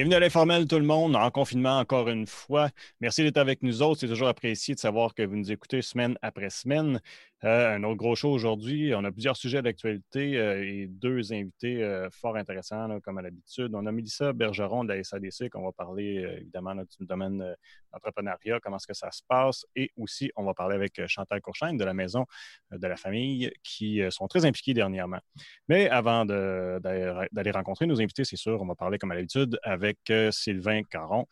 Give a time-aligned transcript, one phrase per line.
[0.00, 2.70] Bienvenue à l'informel tout le monde, en confinement encore une fois.
[3.02, 4.00] Merci d'être avec nous autres.
[4.00, 7.02] C'est toujours apprécié de savoir que vous nous écoutez semaine après semaine.
[7.44, 8.92] Euh, un autre gros show aujourd'hui.
[8.94, 13.70] On a plusieurs sujets d'actualité euh, et deux invités euh, fort intéressants, comme à l'habitude.
[13.74, 17.56] On a Mélissa Bergeron de la SADC, qu'on va parler évidemment du domaine
[17.92, 19.64] d'entrepreneuriat, comment est-ce que ça se passe.
[19.74, 22.26] Et aussi, on va parler avec Chantal Courchaine de la Maison
[22.70, 25.20] de la Famille, qui sont très impliqués dernièrement.
[25.68, 29.98] Mais avant d'aller rencontrer nos invités, c'est sûr, on va parler comme à l'habitude avec
[30.30, 31.26] Sylvain Caron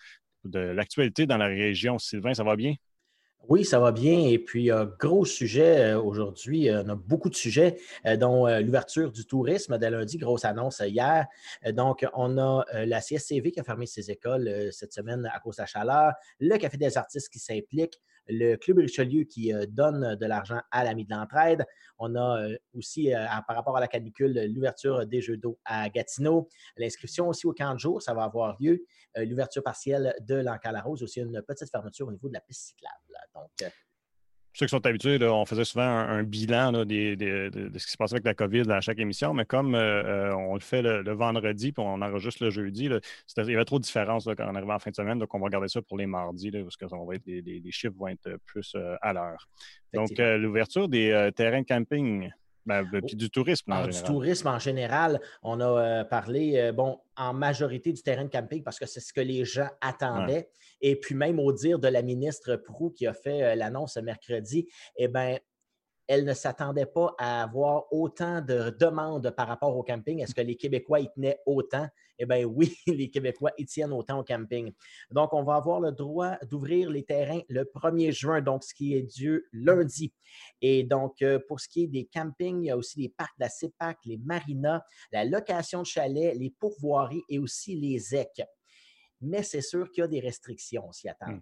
[0.44, 1.98] de l'actualité dans la région.
[1.98, 2.74] Sylvain, ça va bien?
[3.46, 4.28] Oui, ça va bien.
[4.28, 6.68] Et puis, gros sujet euh, aujourd'hui.
[6.70, 10.82] On a beaucoup de sujets, euh, dont euh, l'ouverture du tourisme dès lundi, grosse annonce
[10.84, 11.26] hier.
[11.72, 15.62] Donc, on a la CSCV qui a fermé ses écoles cette semaine à cause de
[15.62, 20.26] la chaleur, le Café des artistes qui s'implique, le Club Richelieu qui euh, donne de
[20.26, 21.64] l'argent à l'ami de l'entraide.
[21.98, 25.88] On a euh, aussi, euh, par rapport à la canicule, l'ouverture des jeux d'eau à
[25.88, 26.48] Gatineau.
[26.76, 28.84] L'inscription aussi au camp de jour, ça va avoir lieu.
[29.16, 32.94] L'ouverture partielle de l'Ancalaros, aussi une petite fermeture au niveau de la piste cyclable.
[33.34, 33.72] Donc,
[34.52, 38.24] ceux qui sont habitués, on faisait souvent un, bilan de, ce qui se passait avec
[38.24, 41.82] la COVID à chaque émission, mais comme euh, euh, on le fait le, vendredi puis
[41.84, 44.90] on enregistre le jeudi, il y avait trop de différences quand on arrivait en fin
[44.90, 46.86] de semaine, donc on va garder ça pour les mardis, parce que
[47.26, 49.48] les, chiffres vont être plus euh, à l'heure.
[49.94, 52.30] Donc, l'ouverture des terrains de camping.
[52.68, 55.20] Ben, ben, puis du tourisme en ah, Du tourisme en général.
[55.42, 59.20] On a parlé, bon, en majorité du terrain de camping parce que c'est ce que
[59.20, 60.48] les gens attendaient.
[60.80, 64.68] Et puis même au dire de la ministre Prou qui a fait euh, l'annonce mercredi,
[64.96, 65.38] eh bien,
[66.08, 70.20] elle ne s'attendait pas à avoir autant de demandes par rapport au camping.
[70.20, 71.86] Est-ce que les Québécois y tenaient autant?
[72.18, 74.72] Eh bien oui, les Québécois y tiennent autant au camping.
[75.10, 78.94] Donc, on va avoir le droit d'ouvrir les terrains le 1er juin, donc ce qui
[78.94, 80.12] est dû lundi.
[80.62, 83.38] Et donc, euh, pour ce qui est des campings, il y a aussi les parcs
[83.38, 84.82] de la CEPAC, les marinas,
[85.12, 88.48] la location de chalets, les pourvoiries et aussi les EC
[89.20, 91.40] mais c'est sûr qu'il y a des restrictions, on s'y mmh.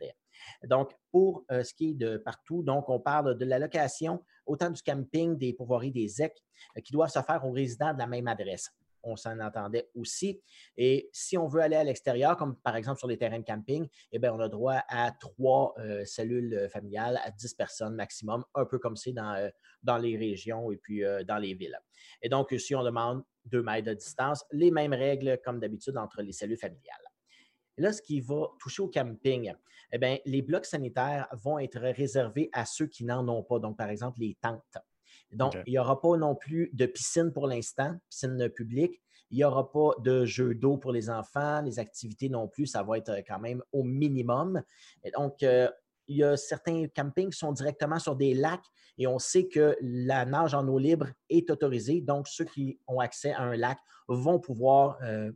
[0.64, 4.70] Donc, pour euh, ce qui est de partout, donc on parle de la location, autant
[4.70, 6.32] du camping, des pourvoiries, des EC,
[6.76, 8.70] euh, qui doivent se faire aux résidents de la même adresse.
[9.02, 10.42] On s'en entendait aussi.
[10.76, 13.86] Et si on veut aller à l'extérieur, comme par exemple sur les terrains de camping,
[14.10, 18.64] eh bien, on a droit à trois euh, cellules familiales à 10 personnes maximum, un
[18.64, 19.48] peu comme c'est dans,
[19.84, 21.78] dans les régions et puis dans les villes.
[22.20, 26.22] Et donc, si on demande deux mètres de distance, les mêmes règles comme d'habitude entre
[26.22, 27.05] les cellules familiales.
[27.78, 29.52] Là, ce qui va toucher au camping,
[29.92, 33.58] eh bien, les blocs sanitaires vont être réservés à ceux qui n'en ont pas.
[33.58, 34.78] Donc, par exemple, les tentes.
[35.32, 39.00] Donc, il n'y aura pas non plus de piscine pour l'instant, piscine publique.
[39.30, 42.82] Il n'y aura pas de jeux d'eau pour les enfants, les activités non plus, ça
[42.84, 44.62] va être quand même au minimum.
[45.02, 45.68] Et donc, euh,
[46.06, 48.64] il y a certains campings qui sont directement sur des lacs
[48.98, 52.00] et on sait que la nage en eau libre est autorisée.
[52.00, 55.32] Donc, ceux qui ont accès à un lac vont pouvoir euh,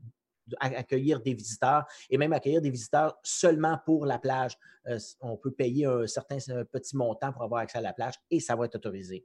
[0.59, 4.57] accueillir des visiteurs et même accueillir des visiteurs seulement pour la plage.
[4.89, 6.39] Euh, on peut payer un certain
[6.73, 9.25] petit montant pour avoir accès à la plage et ça va être autorisé.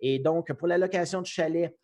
[0.00, 1.76] Et donc, pour la location de chalet,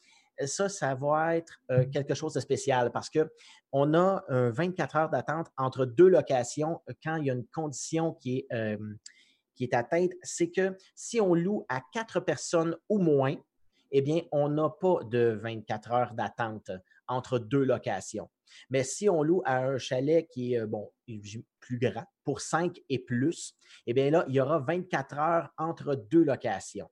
[0.46, 5.48] ça, ça va être euh, quelque chose de spécial parce qu'on a 24 heures d'attente
[5.56, 8.78] entre deux locations euh, quand il y a une condition qui est,
[9.54, 10.12] qui est atteinte.
[10.22, 13.36] C'est que si on loue à quatre personnes ou moins,
[13.96, 16.72] eh bien, on n'a pas de 24 heures d'attente
[17.06, 18.28] entre deux locations.
[18.70, 20.90] Mais si on loue à un chalet qui est euh, bon,
[21.60, 23.54] plus grand, pour 5 et plus,
[23.86, 26.90] eh bien là, il y aura 24 heures entre deux locations.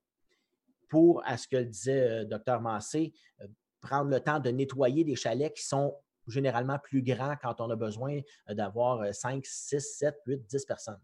[0.89, 2.61] Pour, à ce que disait euh, Dr.
[2.61, 3.47] Massé, euh,
[3.81, 5.95] prendre le temps de nettoyer des chalets qui sont
[6.29, 11.01] généralement plus grands quand on a besoin d'avoir 5, 6, 7, 8, 10 personnes.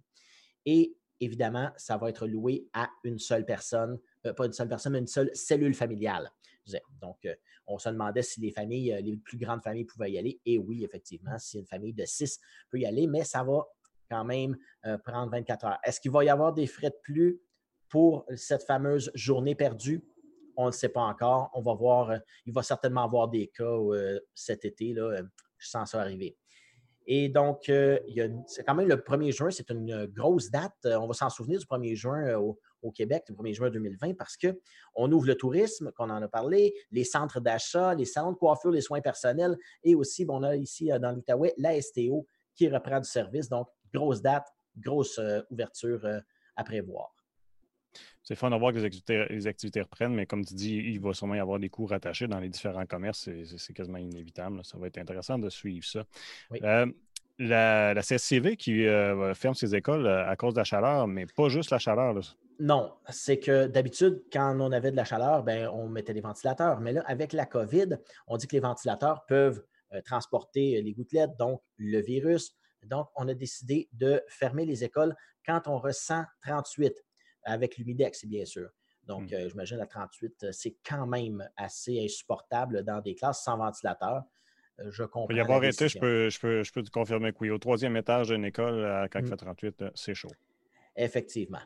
[0.64, 3.98] Et évidemment, ça va être loué à une seule personne,
[4.36, 6.30] pas une seule personne, mais une seule cellule familiale.
[7.00, 7.34] Donc, euh,
[7.66, 10.40] on se demandait si les familles, euh, les plus grandes familles pouvaient y aller.
[10.44, 12.38] Et oui, effectivement, si une famille de six
[12.70, 13.66] peut y aller, mais ça va
[14.10, 14.56] quand même
[14.86, 15.78] euh, prendre 24 heures.
[15.84, 17.40] Est-ce qu'il va y avoir des frais de plus
[17.88, 20.04] pour cette fameuse journée perdue?
[20.56, 21.50] On ne sait pas encore.
[21.54, 22.12] On va voir.
[22.44, 23.76] il va certainement avoir des cas
[24.34, 24.92] cet été.
[24.92, 25.22] Là,
[25.56, 26.36] je sens ça arriver.
[27.06, 30.74] Et donc, c'est quand même le 1er juin, c'est une grosse date.
[30.84, 32.36] On va s'en souvenir du 1er juin
[32.82, 36.74] au Québec le 1er juin 2020 parce qu'on ouvre le tourisme, qu'on en a parlé,
[36.90, 40.56] les centres d'achat, les salons de coiffure, les soins personnels et aussi, bon, on a
[40.56, 43.48] ici euh, dans l'Outaouais la STO qui reprend du service.
[43.48, 44.46] Donc, grosse date,
[44.76, 46.20] grosse euh, ouverture euh,
[46.56, 47.14] à prévoir.
[48.22, 51.34] C'est fun de voir que les activités, reprennent, mais comme tu dis, il va sûrement
[51.34, 53.30] y avoir des coûts rattachés dans les différents commerces.
[53.56, 54.60] C'est quasiment inévitable.
[54.64, 56.04] Ça va être intéressant de suivre ça.
[57.38, 58.84] la, CSCV qui
[59.34, 62.20] ferme ses écoles à cause de la chaleur, mais pas juste la chaleur.
[62.60, 66.80] Non, c'est que d'habitude, quand on avait de la chaleur, ben, on mettait des ventilateurs.
[66.80, 69.62] Mais là, avec la COVID, on dit que les ventilateurs peuvent
[70.04, 72.56] transporter les gouttelettes, donc le virus.
[72.84, 75.14] Donc, on a décidé de fermer les écoles
[75.46, 76.92] quand on ressent 38,
[77.44, 78.68] avec l'humidex, bien sûr.
[79.04, 79.48] Donc, mmh.
[79.48, 84.22] j'imagine à 38, c'est quand même assez insupportable dans des classes sans ventilateur.
[84.78, 85.26] je comprends.
[85.26, 87.58] Pour y avoir été, je peux, je, peux, je peux te confirmer que oui, au
[87.58, 89.28] troisième étage d'une école, quand il mmh.
[89.28, 90.30] fait 38, c'est chaud.
[90.94, 91.60] Effectivement.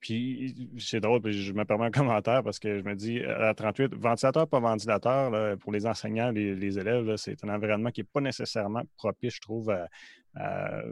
[0.00, 3.54] Puis c'est drôle, puis je me permets un commentaire parce que je me dis, à
[3.54, 8.20] 38, ventilateur, pas ventilateur, pour les enseignants, les, élèves, c'est un environnement qui n'est pas
[8.20, 9.88] nécessairement propice, je trouve, à,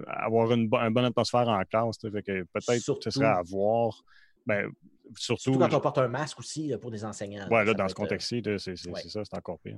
[0.06, 1.99] avoir une, bonne atmosphère en classe.
[2.00, 4.02] Fait que peut-être que ce serait à voir.
[4.46, 4.69] Ben,
[5.17, 7.46] surtout, quand on porte un masque aussi pour des enseignants.
[7.50, 9.76] Oui, là, dans ce contexte-ci, c'est ça, c'est encore pire.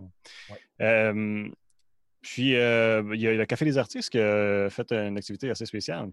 [2.24, 5.66] Puis, euh, il y a le Café des artistes qui a fait une activité assez
[5.66, 6.10] spéciale.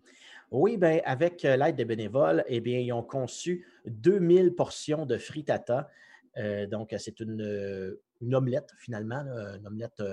[0.52, 5.18] Oui, bien, avec euh, l'aide des bénévoles, eh bien, ils ont conçu 2000 portions de
[5.18, 5.90] frittata.
[6.38, 7.96] Euh, donc, c'est une,
[8.34, 9.24] omelette, finalement,
[9.56, 10.04] une omelette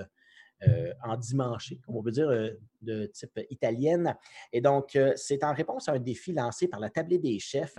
[1.03, 2.29] en dimanche, comme on veut dire,
[2.81, 4.15] de type italienne.
[4.53, 7.77] Et donc, c'est en réponse à un défi lancé par la tablée des chefs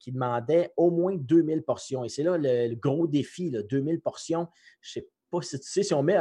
[0.00, 2.02] qui demandait au moins 2000 portions.
[2.02, 4.48] Et c'est là le, gros défi, 2000 portions.
[4.80, 6.18] Je ne sais pas si tu sais, si on met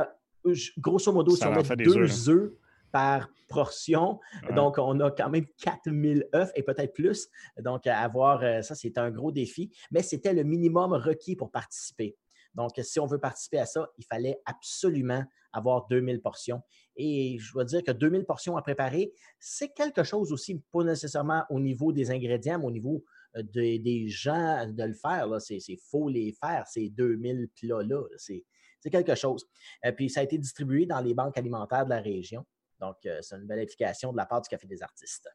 [0.77, 2.51] grosso modo, si on met deux œufs,
[2.91, 4.19] par portion.
[4.55, 7.29] Donc, on a quand même 4000 œufs et peut-être plus.
[7.59, 12.15] Donc, avoir, euh, ça, c'est un gros défi, mais c'était le minimum requis pour participer.
[12.53, 15.23] Donc, si on veut participer à ça, il fallait absolument
[15.53, 16.61] avoir 2000 portions.
[16.97, 21.43] Et je dois dire que 2000 portions à préparer, c'est quelque chose aussi, pas nécessairement
[21.49, 23.03] au niveau des ingrédients, mais au niveau
[23.37, 25.27] euh, des gens de le faire.
[25.39, 28.03] C'est faux les faire, ces 2000 plats-là.
[28.17, 28.43] C'est
[28.81, 29.47] c'est quelque chose.
[29.85, 32.45] Euh, puis ça a été distribué dans les banques alimentaires de la région.
[32.79, 35.29] Donc, euh, c'est une belle application de la part du Café des artistes.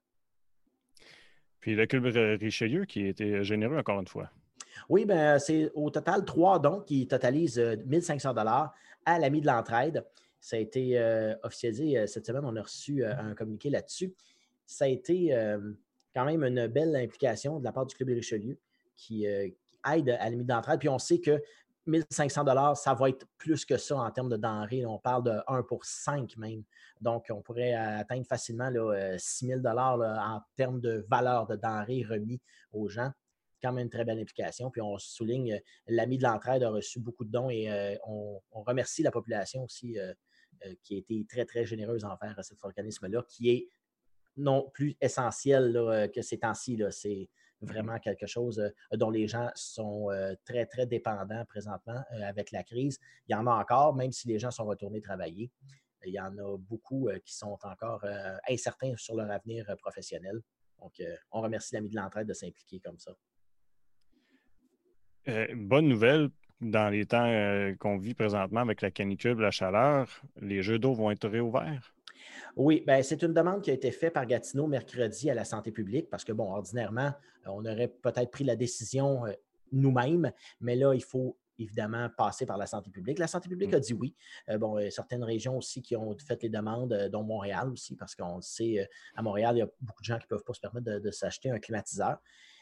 [1.61, 2.05] Puis le Club
[2.41, 4.31] Richelieu qui été généreux encore une fois.
[4.89, 9.47] Oui, ben c'est au total trois dons qui totalisent 1500 euh, dollars à l'ami de
[9.47, 10.05] l'entraide.
[10.39, 11.01] Ça a été
[11.43, 12.45] officialisé cette semaine.
[12.45, 14.15] On a reçu un communiqué là-dessus.
[14.65, 15.35] Ça a été
[16.15, 18.57] quand même une belle implication de la part du Club Richelieu
[18.95, 19.27] qui,
[19.95, 20.79] aide à l'ami de l'entraide.
[20.79, 21.43] Puis on sait que
[21.87, 24.85] 1500 dollars, ça va être plus que ça en termes de denrées.
[24.87, 26.65] On parle de 1 pour 5 même.
[27.01, 28.71] Donc, on pourrait atteindre facilement
[29.19, 32.41] 6000 euh, dollars en termes de valeur de denrées remis
[32.73, 33.11] aux gens.
[33.63, 34.71] Quand même une très belle implication.
[34.71, 38.41] Puis on souligne, euh, l'ami de l'entraide a reçu beaucoup de dons et euh, on,
[38.53, 39.97] remercie la population aussi
[40.83, 43.69] qui a été très, très généreuse envers cet organisme-là, qui est
[44.37, 46.83] non plus essentiel que ces temps-ci.
[46.91, 47.29] C'est
[47.67, 52.51] vraiment quelque chose euh, dont les gens sont euh, très, très dépendants présentement euh, avec
[52.53, 52.99] la crise.
[53.29, 55.51] Il y en a encore, même si les gens sont retournés travailler.
[56.05, 58.05] Il y en a beaucoup qui sont encore
[58.49, 60.41] incertains sur leur avenir professionnel.
[60.81, 61.03] Donc,
[61.33, 63.13] on remercie l'ami de l'entraide de s'impliquer comme ça.
[65.57, 66.29] bonne nouvelle
[66.61, 71.11] dans les temps qu'on vit présentement avec la canicule, la chaleur, les jeux d'eau vont
[71.11, 71.96] être réouverts?
[72.57, 75.71] Oui, ben, c'est une demande qui a été faite par Gatineau mercredi à la santé
[75.71, 77.13] publique parce que, bon, ordinairement,
[77.47, 79.33] euh, on aurait peut-être pris la décision euh,
[79.73, 83.19] nous-mêmes, mais là, il faut évidemment passer par la santé publique.
[83.19, 83.77] La santé publique mmh.
[83.77, 84.15] a dit oui.
[84.51, 87.71] Euh, bon, il y a certaines régions aussi qui ont fait les demandes, dont Montréal
[87.71, 90.45] aussi, parce qu'on sait, à Montréal, il y a beaucoup de gens qui ne peuvent
[90.45, 92.19] pas se permettre de, s'acheter un climatiseur.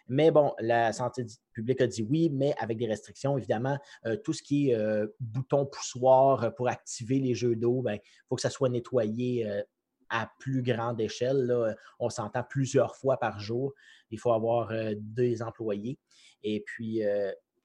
[0.08, 3.38] Mais bon, la santé publique a dit oui, mais avec des restrictions.
[3.38, 3.78] Évidemment,
[4.22, 8.42] tout ce qui est bouton poussoir pour activer les jeux d'eau, il ben, faut que
[8.42, 9.46] ça soit nettoyé
[10.10, 11.76] à plus grande échelle.
[11.98, 13.72] On s'entend plusieurs fois par jour.
[14.10, 15.98] Il faut avoir euh, des employés.
[16.42, 17.02] Et puis,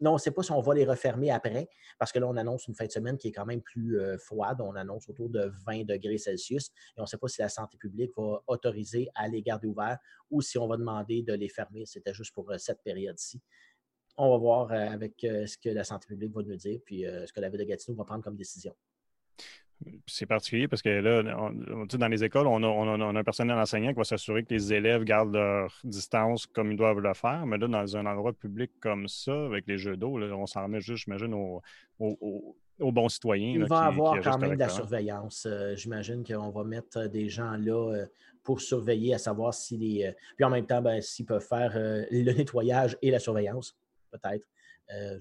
[0.01, 2.27] euh, non, on ne sait pas si on va les refermer après, parce que là,
[2.27, 4.61] on annonce une fin de semaine qui est quand même plus euh, froide.
[4.61, 6.69] On annonce autour de 20 degrés Celsius.
[6.97, 9.99] Et on ne sait pas si la santé publique va autoriser à les garder ouverts
[10.29, 11.85] ou si on va demander de les fermer.
[11.85, 13.41] C'était juste pour cette période-ci.
[14.17, 17.39] On va voir avec ce que la santé publique va nous dire, puis ce que
[17.39, 18.75] la ville de Gatineau va prendre comme décision.
[20.07, 24.03] C'est particulier parce que là, dans les écoles, on a, un personnel enseignant qui va
[24.03, 27.45] s'assurer que les élèves gardent leur distance comme ils doivent le faire.
[27.45, 30.81] Mais là, dans un endroit public comme ça, avec les jeux d'eau, on s'en remet
[30.81, 33.53] juste, j'imagine, aux, bons citoyens.
[33.53, 35.45] Il va y avoir quand même de la surveillance.
[35.45, 38.05] Euh, j'imagine qu'on va mettre des gens là euh,
[38.43, 40.07] pour surveiller, à savoir si les.
[40.07, 43.77] Euh, puis en même temps, ben, s'ils peuvent faire le nettoyage et la surveillance,
[44.11, 44.45] peut-être.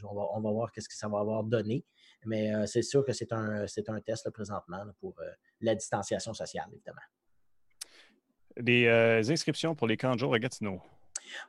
[0.03, 1.85] On va, on, va, voir qu'est-ce que ça va avoir donné.
[2.27, 6.67] Mais euh, c'est sûr que c'est un, un test présentement pour euh, la distanciation sociale,
[6.73, 7.01] évidemment.
[8.59, 10.81] Des euh, inscriptions pour les camps de jour à Gatineau?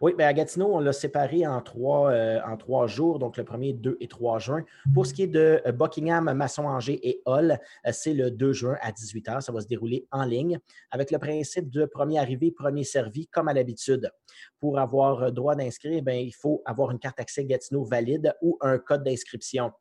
[0.01, 2.13] Oui, bien à Gatineau, on l'a séparé en trois,
[2.45, 4.65] en trois jours, donc le 1er, 2 et 3 juin.
[4.93, 7.57] Pour ce qui est de Buckingham, Masson-Angers et Hall,
[7.89, 9.41] c'est le 2 juin à 18 h.
[9.41, 10.59] Ça va se dérouler en ligne
[10.91, 14.11] avec le principe de premier arrivé, premier servi, comme à l'habitude.
[14.59, 19.05] Pour avoir droit d'inscrire, il faut avoir une carte accès Gatineau valide ou un code
[19.05, 19.71] d'inscription.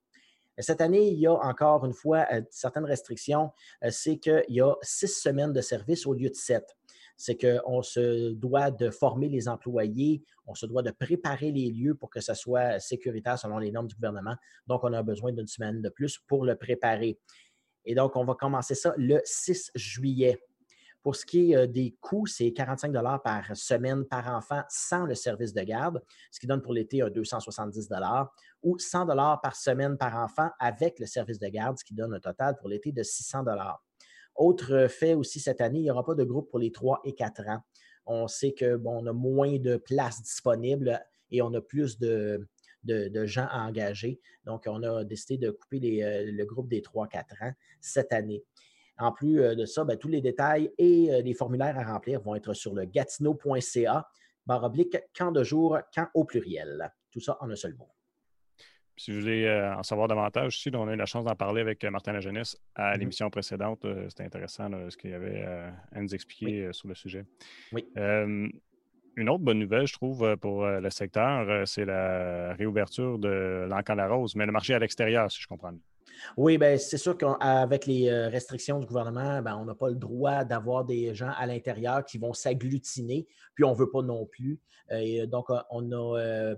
[0.58, 3.52] Cette année, il y a encore une fois certaines restrictions.
[3.90, 6.76] C'est qu'il y a six semaines de service au lieu de sept
[7.18, 11.96] c'est qu'on se doit de former les employés, on se doit de préparer les lieux
[11.96, 14.36] pour que ce soit sécuritaire selon les normes du gouvernement.
[14.68, 17.18] Donc, on a besoin d'une semaine de plus pour le préparer.
[17.84, 20.40] Et donc, on va commencer ça le 6 juillet.
[21.02, 25.14] Pour ce qui est euh, des coûts, c'est 45 par semaine par enfant sans le
[25.14, 27.88] service de garde, ce qui donne pour l'été un 270
[28.62, 29.06] ou 100
[29.42, 32.68] par semaine par enfant avec le service de garde, ce qui donne un total pour
[32.68, 33.44] l'été de 600
[34.38, 37.12] autre fait aussi cette année, il n'y aura pas de groupe pour les 3 et
[37.12, 37.60] 4 ans.
[38.06, 42.46] On sait qu'on bon, a moins de places disponibles et on a plus de,
[43.24, 44.20] gens à engager.
[44.44, 48.44] Donc, on a décidé de couper euh, le groupe des 3-4 ans cette année.
[48.98, 52.20] En plus euh, de ça, ben, tous les détails et euh, les formulaires à remplir
[52.20, 54.08] vont être sur le gatineau.ca,
[54.44, 56.90] barre oblique, camp de jour, camp au pluriel.
[57.12, 57.88] Tout ça en un seul mot.
[58.96, 61.60] Si vous voulez euh, en savoir davantage aussi, on a eu la chance d'en parler
[61.60, 62.98] avec Martin Lajeunesse à mm-hmm.
[62.98, 63.86] l'émission précédente.
[64.08, 67.24] C'était intéressant ce qu'il y avait à nous expliquer sur le sujet.
[67.72, 67.86] Oui.
[67.96, 74.46] une autre bonne nouvelle, je trouve, pour le secteur, c'est la réouverture de l'Encan-la-Rose, mais
[74.46, 75.80] le marché à l'extérieur, si je comprends bien.
[76.36, 80.44] Oui, bien, c'est sûr qu'avec les restrictions du gouvernement, ben, on n'a pas le droit
[80.44, 84.60] d'avoir des gens à l'intérieur qui vont s'agglutiner, puis on ne veut pas non plus.
[84.90, 86.54] Et donc, on a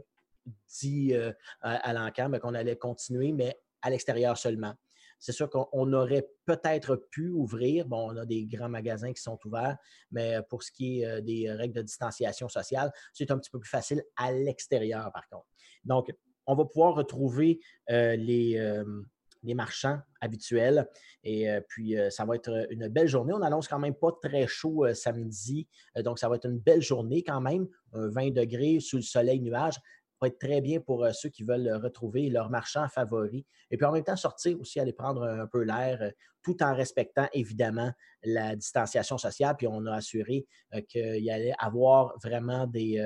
[0.69, 4.75] dit euh, à, l'encamp qu'on allait continuer, mais à l'extérieur seulement.
[5.19, 7.87] C'est sûr qu'on aurait peut-être pu ouvrir.
[7.87, 9.77] Bon, on a des grands magasins qui sont ouverts,
[10.11, 13.59] mais pour ce qui est euh, des règles de distanciation sociale, c'est un petit peu
[13.59, 15.47] plus facile à l'extérieur, par contre.
[15.85, 16.11] Donc,
[16.47, 18.59] on va pouvoir retrouver euh, les,
[19.43, 20.89] les, marchands habituels.
[21.25, 23.33] Et puis, ça va être une belle journée.
[23.33, 25.69] On annonce quand même pas très chaud samedi.
[26.05, 27.67] donc, ça va être une belle journée quand même.
[27.93, 29.81] 20 degrés sous le soleil nuage
[30.21, 33.47] va être très bien pour euh, ceux qui veulent retrouver leur marchand favori.
[33.71, 36.11] Et puis en même temps, sortir aussi, aller prendre un peu l'air, euh,
[36.43, 37.93] tout en respectant évidemment
[38.23, 39.57] la distanciation sociale.
[39.57, 43.01] Puis on a assuré euh, qu'il y allait avoir vraiment des,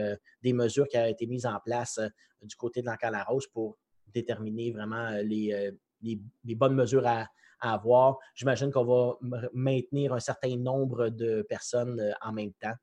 [0.44, 2.00] mesures qui avaient été mises en place
[2.42, 5.72] du côté de l'Encanaros pour déterminer vraiment les,
[6.04, 7.28] les, bonnes mesures à,
[7.60, 8.18] avoir.
[8.34, 9.16] J'imagine qu'on va
[9.54, 12.74] maintenir un certain nombre de personnes en même temps.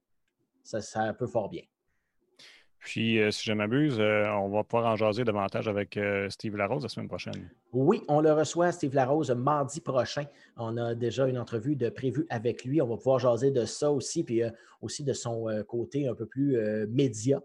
[0.64, 1.62] Ça, ça peut fort bien.
[2.82, 6.58] Puis, euh, si je m'abuse, euh, on va pouvoir en jaser davantage avec euh, Steve
[6.58, 7.48] Larose la semaine prochaine.
[7.74, 10.26] Oui, on le reçoit, Steve Larose, mardi prochain.
[10.58, 12.82] On a déjà une entrevue de prévue avec lui.
[12.82, 14.42] On va pouvoir jaser de ça aussi, puis
[14.82, 16.58] aussi de son côté un peu plus
[16.90, 17.40] média.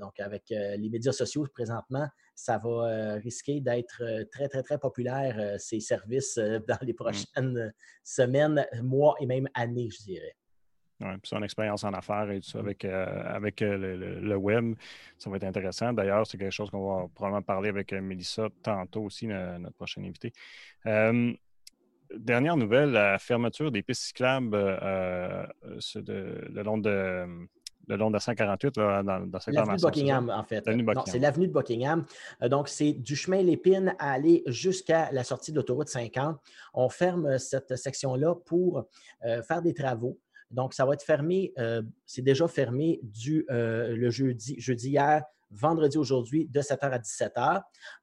[0.00, 5.80] Donc, avec les médias sociaux présentement, ça va risquer d'être très, très, très populaire, ces
[5.80, 6.36] services,
[6.68, 6.96] dans les mmh.
[6.96, 10.36] prochaines semaines, mois et même années, je dirais.
[11.00, 12.62] Oui, puis son expérience en affaires et tout ça mmh.
[12.62, 14.74] avec, euh, avec euh, le, web,
[15.18, 15.92] ça va être intéressant.
[15.92, 20.04] D'ailleurs, c'est quelque chose qu'on va probablement parler avec euh, Mélissa tantôt aussi, notre prochaine
[20.04, 20.32] invité.
[22.14, 27.26] dernière nouvelle, la fermeture des pistes cyclables de, le long de
[27.86, 30.66] le long de 148 dans, dans L'avenue de Buckingham, en fait.
[30.66, 32.04] Non, c'est l'avenue de Buckingham.
[32.42, 36.38] donc, c'est du chemin Lépine à aller jusqu'à la sortie de l'autoroute 50.
[36.74, 38.86] On ferme cette section-là pour
[39.22, 40.18] faire des travaux.
[40.50, 45.22] Donc, ça va être fermé, euh, c'est déjà fermé du, euh, le jeudi, jeudi hier,
[45.50, 47.62] vendredi aujourd'hui, de 7h à 17h.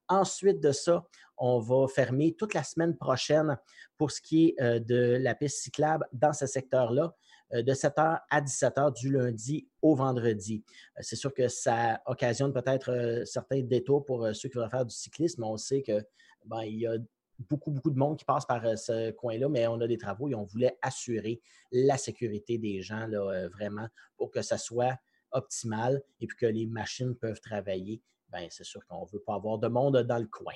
[0.10, 1.06] Ensuite de ça,
[1.38, 3.58] on va fermer toute la semaine prochaine
[3.98, 7.16] pour ce qui est euh, de la piste cyclable dans ce secteur-là
[7.54, 10.64] de 7h à 17h du lundi au vendredi.
[11.00, 15.44] C'est sûr que ça occasionne peut-être certains détours pour ceux qui voudraient faire du cyclisme,
[15.44, 16.04] on sait que
[16.46, 16.98] ben, il y a
[17.40, 20.30] beaucoup, beaucoup de monde qui passe par euh, ce coin-là, mais on a des travaux
[20.30, 21.42] et on voulait assurer
[21.72, 24.98] la sécurité des gens euh, vraiment pour que ça soit
[25.32, 28.02] optimal et puis que les machines peuvent travailler.
[28.32, 30.54] Bien, c'est sûr qu'on ne veut pas avoir de monde dans le coin.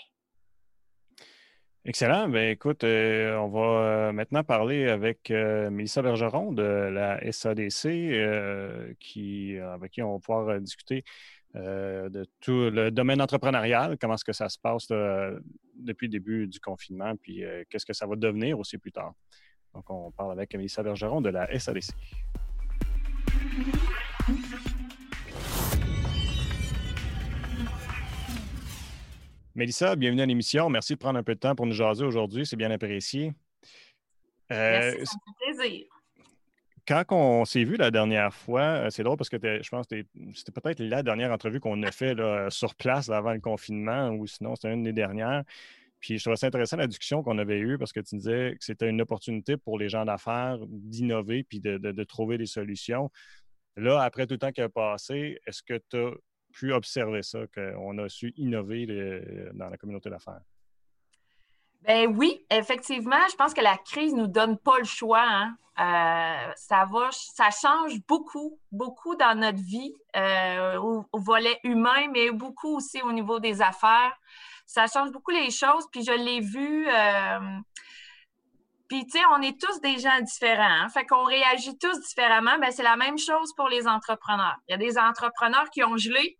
[1.86, 2.27] Excellent.
[2.27, 9.91] Ben, écoute, euh, on va maintenant parler avec Mélissa Bergeron de la SADC, qui, avec
[9.91, 11.03] qui on va pouvoir discuter
[11.55, 14.88] euh, de tout le domaine entrepreneurial, comment est-ce que ça se passe
[15.75, 19.13] depuis le début du confinement, puis euh, qu'est-ce que ça va devenir aussi plus tard.
[19.74, 21.93] Donc, on parle avec Mélissa Bergeron de la SADC.
[29.57, 30.69] Mélissa, bienvenue à l'émission.
[30.69, 32.45] Merci de prendre un peu de temps pour nous jaser aujourd'hui.
[32.45, 33.33] C'est bien apprécié.
[34.51, 35.85] Euh, Merci, ça me fait plaisir
[36.87, 40.05] quand on s'est vu la dernière fois, euh, c'est drôle parce que je pense que
[40.33, 42.15] c'était peut-être la dernière entrevue qu'on a fait
[42.49, 45.43] sur place avant le confinement, ou sinon c'était une des dernières.
[45.99, 48.63] Puis je trouvais ça intéressant la discussion qu'on avait eue parce que tu disais que
[48.63, 53.11] c'était une opportunité pour les gens d'affaires d'innover puis de, trouver des solutions.
[53.75, 56.11] Là, après tout le temps qui a passé, est-ce que tu as
[56.57, 58.85] pu observer ça, qu'on a su innover
[59.53, 60.41] dans la communauté d'affaires?
[61.81, 65.23] Ben oui, effectivement, je pense que la crise ne nous donne pas le choix.
[65.23, 65.55] Hein.
[65.79, 73.01] Euh, ça change beaucoup, beaucoup dans notre vie, euh, au, volet humain, mais beaucoup aussi
[73.03, 74.13] au niveau des affaires.
[74.65, 76.87] Ça change beaucoup les choses, puis je l'ai vu.
[76.89, 77.39] Euh,
[78.89, 80.63] puis, tu sais, on est tous des gens différents.
[80.63, 80.89] Hein.
[80.89, 82.57] Fait qu'on réagit tous différemment.
[82.59, 84.57] Ben, c'est la même chose pour les entrepreneurs.
[84.67, 86.37] Il y a des entrepreneurs qui ont gelé,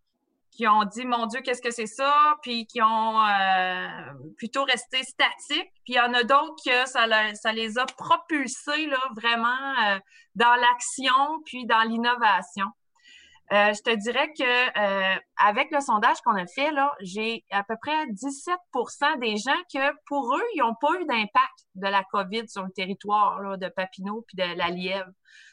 [0.58, 3.88] qui ont dit mon Dieu, qu'est-ce que c'est ça, puis qui ont euh,
[4.38, 5.72] plutôt resté statiques.
[5.86, 7.06] Puis il y en a d'autres que ça,
[7.54, 10.00] les a propulsés là, vraiment euh,
[10.34, 11.14] dans l'action,
[11.46, 12.66] puis dans l'innovation.
[13.54, 16.72] Euh, je te dirais que avec le sondage qu'on a fait,
[17.02, 21.68] j'ai à peu près 17% des gens que pour eux, ils n'ont pas eu d'impact
[21.76, 25.12] de la COVID sur le territoire de Papineau puis de la Lièvre.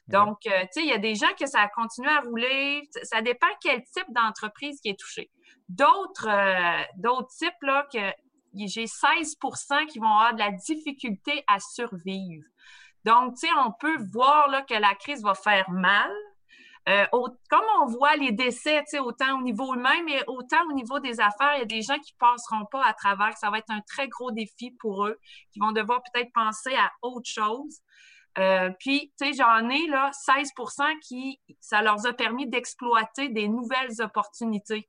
[0.09, 2.83] Donc, euh, tu sais, il y a des gens que ça a continué à rouler.
[3.05, 5.31] Ça dépend quel type d'entreprise qui est touché.
[5.69, 8.13] D'autres euh, d'autres types, là, que
[8.55, 12.45] j'ai 16% qui vont avoir de la difficulté à survivre.
[13.05, 16.11] Donc, tu sais, on peut voir là, que la crise va faire mal.
[16.87, 17.07] Euh,
[17.49, 21.55] comme on voit les décès, autant au niveau humain, mais autant au niveau des affaires,
[21.57, 23.37] il y a des gens qui passeront pas à travers.
[23.39, 25.19] Ça va être un très gros défi pour eux,
[25.51, 27.81] qui vont devoir peut-être penser à autre chose.
[28.39, 33.49] Euh, puis, tu sais, j'en ai là 16% qui, ça leur a permis d'exploiter des
[33.49, 34.89] nouvelles opportunités.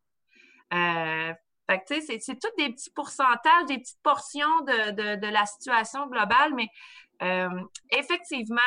[0.73, 1.33] Euh,
[1.69, 5.27] fait que, tu sais, c'est tous des petits pourcentages, des petites portions de, de, de
[5.27, 6.69] la situation globale, mais
[7.21, 7.49] euh,
[7.91, 8.61] effectivement,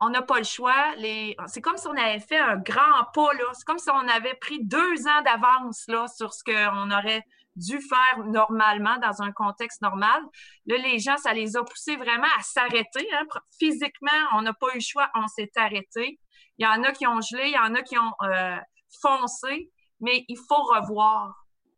[0.00, 0.94] on n'a pas le choix.
[0.96, 1.36] Les...
[1.46, 3.44] C'est comme si on avait fait un grand pas, là.
[3.52, 7.24] C'est comme si on avait pris deux ans d'avance, là, sur ce qu'on aurait
[7.56, 10.22] dû faire normalement dans un contexte normal.
[10.66, 13.08] Là, les gens, ça les a poussés vraiment à s'arrêter.
[13.12, 13.24] Hein.
[13.58, 16.18] Physiquement, on n'a pas eu le choix, on s'est arrêté.
[16.58, 18.56] Il y en a qui ont gelé, il y en a qui ont euh,
[19.00, 21.34] foncé, mais il faut revoir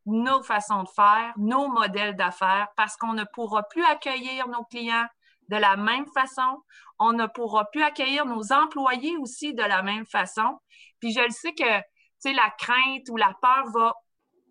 [0.06, 5.06] nos façons de faire, nos modèles d'affaires, parce qu'on ne pourra plus accueillir nos clients
[5.48, 6.62] de la même façon.
[6.98, 10.58] On ne pourra plus accueillir nos employés aussi de la même façon.
[11.00, 11.82] Puis je le sais que,
[12.24, 13.94] la crainte ou la peur va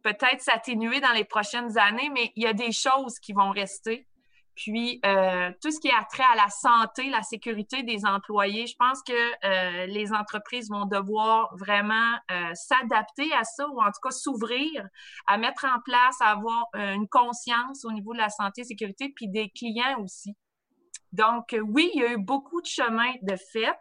[0.05, 4.07] peut-être s'atténuer dans les prochaines années, mais il y a des choses qui vont rester.
[4.53, 8.75] Puis, euh, tout ce qui a trait à la santé, la sécurité des employés, je
[8.77, 13.99] pense que euh, les entreprises vont devoir vraiment euh, s'adapter à ça ou en tout
[14.01, 14.87] cas s'ouvrir,
[15.25, 19.11] à mettre en place, à avoir une conscience au niveau de la santé et sécurité,
[19.13, 20.37] puis des clients aussi.
[21.13, 23.79] Donc, oui, il y a eu beaucoup de chemin de fait.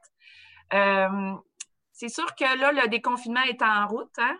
[1.92, 4.18] c'est sûr que là, le déconfinement est en route.
[4.18, 4.38] Hein?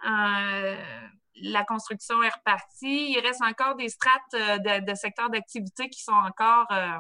[1.43, 3.13] La construction est repartie.
[3.13, 6.99] Il reste encore des strates euh, de, secteurs d'activité qui sont encore euh,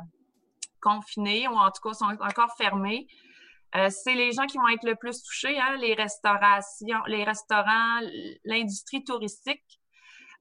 [0.81, 3.07] confinés ou en tout cas sont encore fermés.
[3.77, 8.01] Euh, c'est les gens qui vont être le plus touchés, hein, les restaurations, les restaurants,
[8.44, 9.81] l'industrie touristique.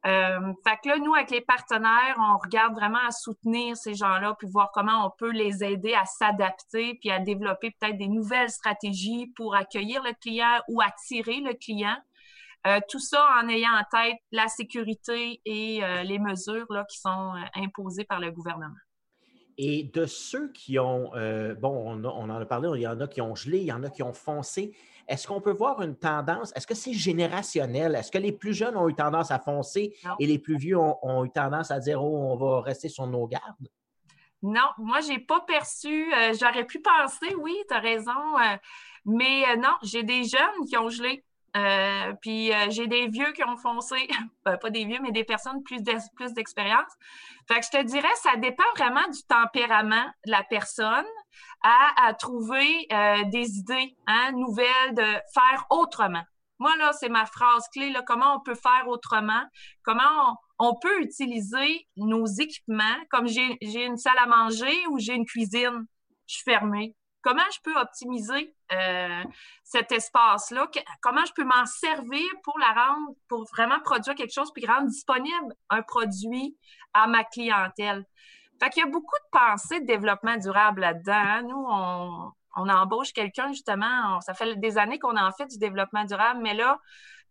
[0.04, 4.48] fait que là, nous, avec les partenaires, on regarde vraiment à soutenir ces gens-là, puis
[4.52, 9.32] voir comment on peut les aider à s'adapter, puis à développer peut-être des nouvelles stratégies
[9.36, 11.98] pour accueillir le client ou attirer le client.
[12.66, 16.98] Euh, tout ça en ayant en tête la sécurité et euh, les mesures là, qui
[16.98, 18.76] sont euh, imposées par le gouvernement.
[19.58, 21.12] Et de ceux qui ont,
[21.60, 23.84] bon, on, en a parlé, il y en a qui ont gelé, il y en
[23.84, 24.76] a qui ont foncé.
[25.08, 26.52] Est-ce qu'on peut voir une tendance?
[26.56, 27.94] Est-ce que c'est générationnel?
[27.94, 31.24] Est-ce que les plus jeunes ont eu tendance à foncer et les plus vieux ont,
[31.24, 33.70] eu tendance à dire, oh, on va rester sur nos gardes?
[34.42, 36.12] Non, moi, je n'ai pas perçu.
[36.40, 38.12] J'aurais pu penser, oui, tu as raison.
[39.06, 41.24] mais non, j'ai des jeunes qui ont gelé.
[41.56, 44.08] Euh, puis euh, j'ai des vieux qui ont foncé,
[44.46, 46.92] ben, pas des vieux, mais des personnes plus d'expérience.
[47.48, 51.06] Fait que je te dirais, ça dépend vraiment du tempérament de la personne
[51.64, 56.24] à, trouver euh, des idées hein, nouvelles de faire autrement.
[56.60, 59.44] Moi, là, c'est ma phrase clé, là, comment on peut faire autrement,
[59.84, 65.14] comment on, on peut utiliser nos équipements, comme j'ai une salle à manger ou j'ai
[65.14, 65.86] une cuisine,
[66.28, 69.24] je suis fermée comment je peux optimiser euh,
[69.64, 70.68] cet espace-là,
[71.02, 74.88] comment je peux m'en servir pour la rendre, pour vraiment produire quelque chose, puis rendre
[74.88, 76.56] disponible un produit
[76.94, 78.06] à ma clientèle?
[78.62, 81.14] Fait qu'il y a beaucoup de pensées de développement durable là-dedans.
[81.14, 81.42] Hein.
[81.44, 81.66] Nous,
[82.56, 86.54] on, embauche quelqu'un, justement, ça fait des années qu'on en fait du développement durable, mais
[86.54, 86.80] là,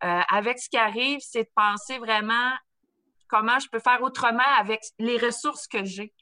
[0.03, 2.51] euh, avec ce qui arrive, c'est de penser vraiment
[3.29, 6.13] comment je peux faire autrement avec les ressources que j'ai.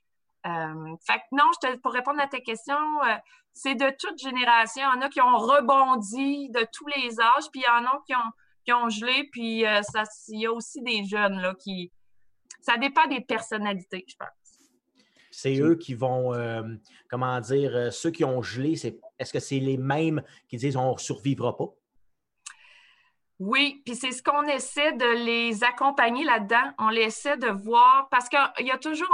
[0.47, 3.15] Euh, fait que non, je te, pour répondre à ta question, euh,
[3.53, 4.83] c'est de toute génération.
[4.93, 7.85] Il y en a qui ont rebondi de tous les âges, puis il y en
[7.87, 8.31] a qui ont,
[8.65, 11.93] qui ont gelé, puis euh, ça, il y a aussi des jeunes là, qui.
[12.63, 14.29] Ça dépend des personnalités, je pense.
[15.31, 16.33] C'est eux qui vont,
[17.09, 18.75] comment dire, ceux qui ont gelé,
[19.19, 21.69] est-ce que c'est les mêmes qui disent on ne survivra pas?
[23.41, 26.75] Oui, puis c'est ce qu'on essaie de les accompagner là-dedans.
[26.79, 29.09] On essaie de voir, parce qu'il y a toujours,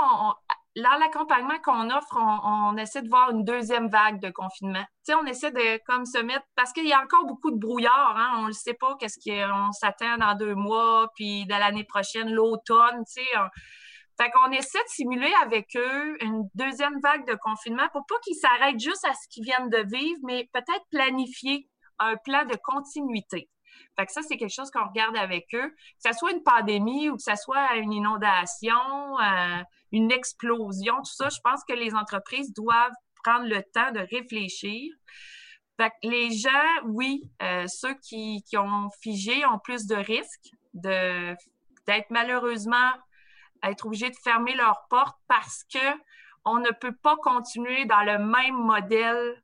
[0.76, 4.84] dans l'accompagnement qu'on offre, on, essaie de voir une deuxième vague de confinement.
[5.06, 8.14] Tu on essaie de comme se mettre parce qu'il y a encore beaucoup de brouillard.
[8.16, 8.32] Hein?
[8.40, 13.04] On ne sait pas qu'est-ce qu'on s'attend dans deux mois, puis de l'année prochaine, l'automne.
[13.06, 13.28] Tu sais,
[14.18, 18.36] fait qu'on essaie de simuler avec eux une deuxième vague de confinement pour pas qu'ils
[18.36, 23.50] s'arrêtent juste à ce qu'ils viennent de vivre, mais peut-être planifier un plan de continuité.
[23.98, 25.68] Fait que ça, c'est quelque chose qu'on regarde avec eux.
[25.68, 31.14] Que ce soit une pandémie ou que ce soit une inondation, euh, une explosion, tout
[31.14, 32.92] ça, je pense que les entreprises doivent
[33.24, 34.92] prendre le temps de réfléchir.
[35.76, 36.50] Fait que les gens,
[36.84, 41.34] oui, euh, ceux qui, qui, ont figé ont plus de risques de
[41.86, 42.90] d'être malheureusement
[43.62, 45.78] être obligés de fermer leurs portes parce que
[46.44, 49.42] on ne peut pas continuer dans le même modèle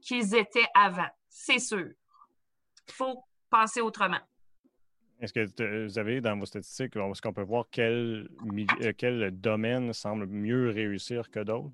[0.00, 1.08] qu'ils étaient avant.
[1.28, 1.88] C'est sûr.
[2.88, 4.20] Il faut penser autrement.
[5.24, 8.28] Est-ce que vous avez dans vos statistiques, est-ce qu'on peut voir quel,
[8.82, 11.70] euh, quel domaine semble mieux réussir que d'autres?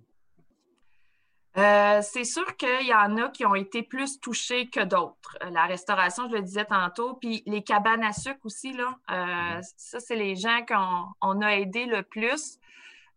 [1.56, 5.36] Euh, c'est sûr qu'il y en a qui ont été plus touchés que d'autres.
[5.42, 9.60] Euh, la restauration, je le disais tantôt, puis les cabanes à sucre aussi, là, euh,
[9.76, 12.59] ça, c'est les gens qu'on a aidés le plus.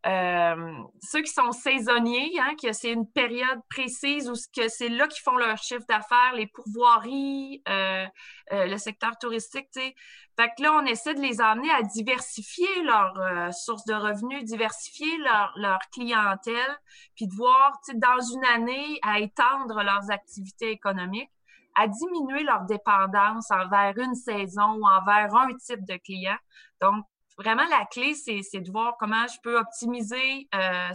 [0.03, 5.37] Ceux qui sont saisonniers, hein, que c'est une période précise où c'est là qu'ils font
[5.37, 9.95] leur chiffre d'affaires, les pourvoiries, le secteur touristique, tu sais,
[10.35, 14.43] fait que là, on essaie de les amener à diversifier leurs euh, sources de revenus,
[14.43, 16.79] diversifier leur, leur clientèle,
[17.15, 21.29] puis de voir, dans une année, à étendre leurs activités économiques,
[21.75, 26.37] à diminuer leur dépendance envers une saison ou envers un type de client.
[26.81, 27.05] Donc,
[27.37, 30.89] vraiment, la clé, c'est de voir comment je peux optimiser euh,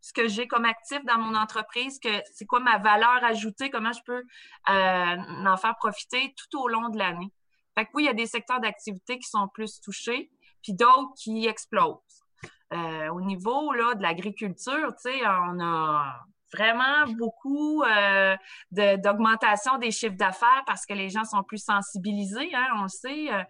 [0.00, 1.98] ce que j'ai comme actif dans mon entreprise,
[2.32, 4.22] c'est quoi ma valeur ajoutée, comment je peux
[4.68, 7.32] euh, en faire profiter tout au long de l'année.
[7.76, 10.30] Fait que oui, il y a des secteurs d'activité qui sont plus touchés,
[10.62, 11.98] puis d'autres qui explosent.
[12.72, 18.36] Euh, au niveau là, de l'agriculture, on a vraiment beaucoup euh,
[18.70, 23.32] d'augmentation des chiffres d'affaires parce que les gens sont plus sensibilisés, hein, on le sait.
[23.32, 23.42] Euh.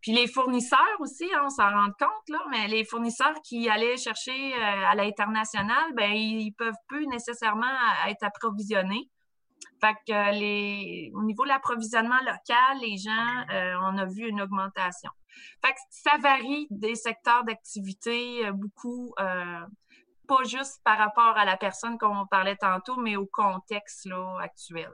[0.00, 3.96] Puis les fournisseurs aussi, hein, on s'en rend compte, là, mais les fournisseurs qui allaient
[3.96, 7.66] chercher à l'international, ben ils peuvent plus nécessairement
[8.08, 9.08] être approvisionnés.
[9.82, 14.40] Fait que les, au niveau de l'approvisionnement local, les gens, euh, on a vu une
[14.40, 15.10] augmentation.
[15.60, 19.66] Fait que ça varie des secteurs d'activité euh, beaucoup, euh,
[20.36, 24.92] pas juste par rapport à la personne qu'on parlait tantôt, mais au contexte là, actuel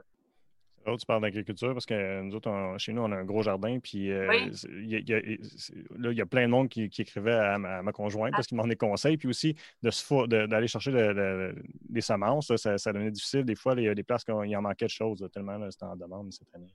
[0.97, 3.79] tu parles d'agriculture parce que nous autres, chez nous, on a un gros jardin.
[3.79, 4.49] Puis euh,
[4.81, 8.75] il y, a plein de monde qui, écrivait à ma, conjointe parce qu'il m'en est
[8.75, 9.17] conseil.
[9.17, 13.43] Puis aussi, d'aller chercher des semences, ça, devenait difficile.
[13.43, 15.85] Des fois, il y a des places où il en manquait de choses, tellement c'était
[15.85, 16.73] en demande cette année.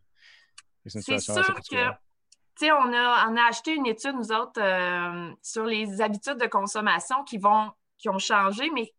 [0.86, 2.04] C'est sûr que.
[2.56, 6.36] Tu sais, on a, on a acheté une étude, nous autres, euh, sur les habitudes
[6.36, 8.92] de consommation qui vont qui ont changé, mais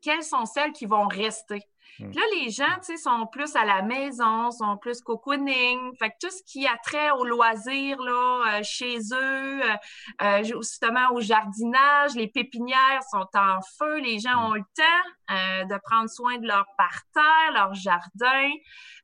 [0.00, 1.62] quelles sont celles qui vont rester?
[1.98, 2.10] Mm.
[2.12, 5.94] là, les gens, tu sais, sont plus à la maison, sont plus cocooning.
[5.98, 9.76] Fait que tout ce qui a trait au loisir, là, euh, chez eux, euh,
[10.22, 13.98] euh, justement au jardinage, les pépinières sont en feu.
[13.98, 14.44] Les gens mm.
[14.44, 18.50] ont le temps de prendre soin de leur parterre, leur jardin.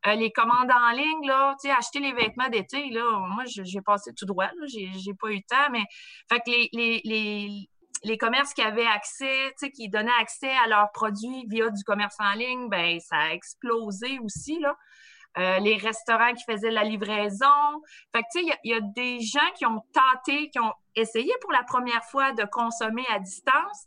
[0.05, 4.13] les commandes en ligne, là, tu sais, acheter les vêtements d'été, là, moi, j'ai passé
[4.15, 5.85] tout droit, là, j'ai pas eu le temps, mais
[6.29, 7.71] fait que les, les, les
[8.05, 12.33] les commerces qui avaient accès, qui donnaient accès à leurs produits via du commerce en
[12.33, 14.77] ligne, ben ça a explosé aussi, là.
[15.37, 17.47] Euh, les restaurants qui faisaient la livraison.
[18.13, 21.33] Fait que, tu sais, il y, a des gens qui ont tenté, qui ont essayé
[21.43, 23.87] pour la première fois de consommer à distance.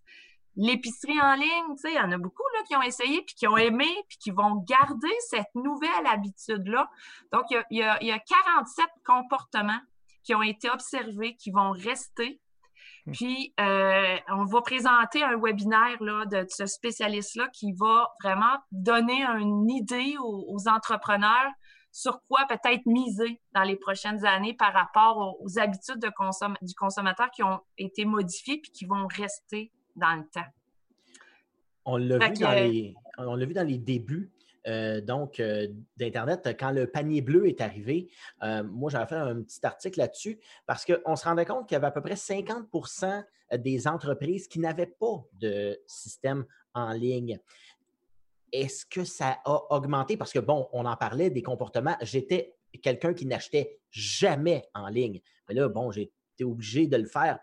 [0.56, 3.36] L'épicerie en ligne, tu sais, il y en a beaucoup là, qui ont essayé, puis
[3.36, 6.90] qui ont aimé, puis qui vont garder cette nouvelle habitude-là.
[7.34, 9.82] Donc, il y, a, y a 47 comportements
[10.24, 12.40] qui ont été observés, qui vont rester.
[13.12, 19.24] Puis, euh, on va présenter un webinaire là, de, ce spécialiste-là qui va vraiment donner
[19.24, 21.52] une idée aux, entrepreneurs
[21.92, 26.10] sur quoi peut-être miser dans les prochaines années par rapport aux, habitudes de
[26.66, 30.48] du consommateur qui ont été modifiées puis qui vont rester dans le temps.
[31.84, 32.96] On l'a vu, les,
[33.46, 34.32] vu dans les débuts
[34.68, 38.10] euh, donc, euh, d'Internet, quand le panier bleu est arrivé,
[38.44, 41.78] euh, moi, j'avais fait un petit article là-dessus parce qu'on se rendait compte qu'il y
[41.78, 43.24] avait à peu près 50%
[43.58, 47.40] des entreprises qui n'avaient pas de système en ligne.
[48.52, 50.18] Est-ce que ça a augmenté?
[50.18, 51.98] Parce que, bon, on en parlait des comportements.
[52.02, 55.22] J'étais quelqu'un qui n'achetait jamais en ligne.
[55.48, 57.40] Mais là, bon, j'ai été obligé de le faire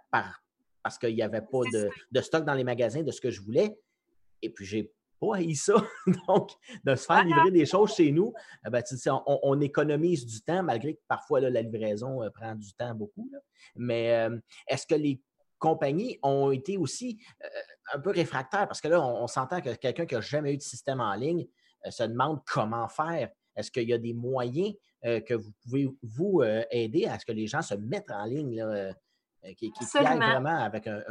[0.82, 3.40] parce qu'il n'y avait pas de, de, stock dans les magasins de ce que je
[3.40, 3.78] voulais.
[4.40, 5.74] Et puis, j'ai pas haï ça.
[6.28, 6.50] Donc,
[6.84, 8.32] de se faire livrer des choses chez nous,
[8.66, 8.82] eh ben,
[9.26, 13.30] on, économise du temps, malgré que parfois la livraison euh, prend du temps beaucoup.
[13.76, 15.20] Mais euh, est-ce que les
[15.58, 17.48] compagnies ont été aussi, euh,
[17.94, 18.66] un peu réfractaires?
[18.66, 21.46] Parce que là, on, s'entend que quelqu'un qui n'a jamais eu de système en ligne
[21.88, 23.30] se demande comment faire.
[23.56, 27.46] Est-ce qu'il y a des moyens que vous pouvez vous aider à ce que les
[27.46, 28.64] gens se mettent en ligne,
[29.56, 31.02] qui, qui, vraiment avec un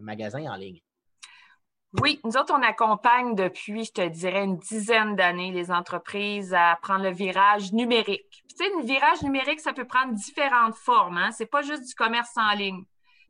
[0.00, 0.80] magasin en ligne?
[2.00, 6.78] Oui, nous autres, on accompagne depuis, je te dirais, une dizaine d'années les entreprises à
[6.80, 8.44] prendre le virage numérique.
[8.48, 11.16] tu sais, le virage numérique, ça peut prendre différentes formes.
[11.16, 11.32] Hein?
[11.32, 12.84] Ce n'est pas juste du commerce en ligne.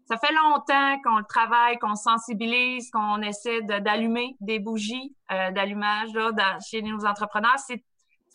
[0.08, 6.10] Ça fait longtemps qu'on le travaille, qu'on sensibilise, qu'on essaie d'allumer des bougies euh, d'allumage
[6.68, 7.58] chez nos entrepreneurs.
[7.58, 7.82] C'est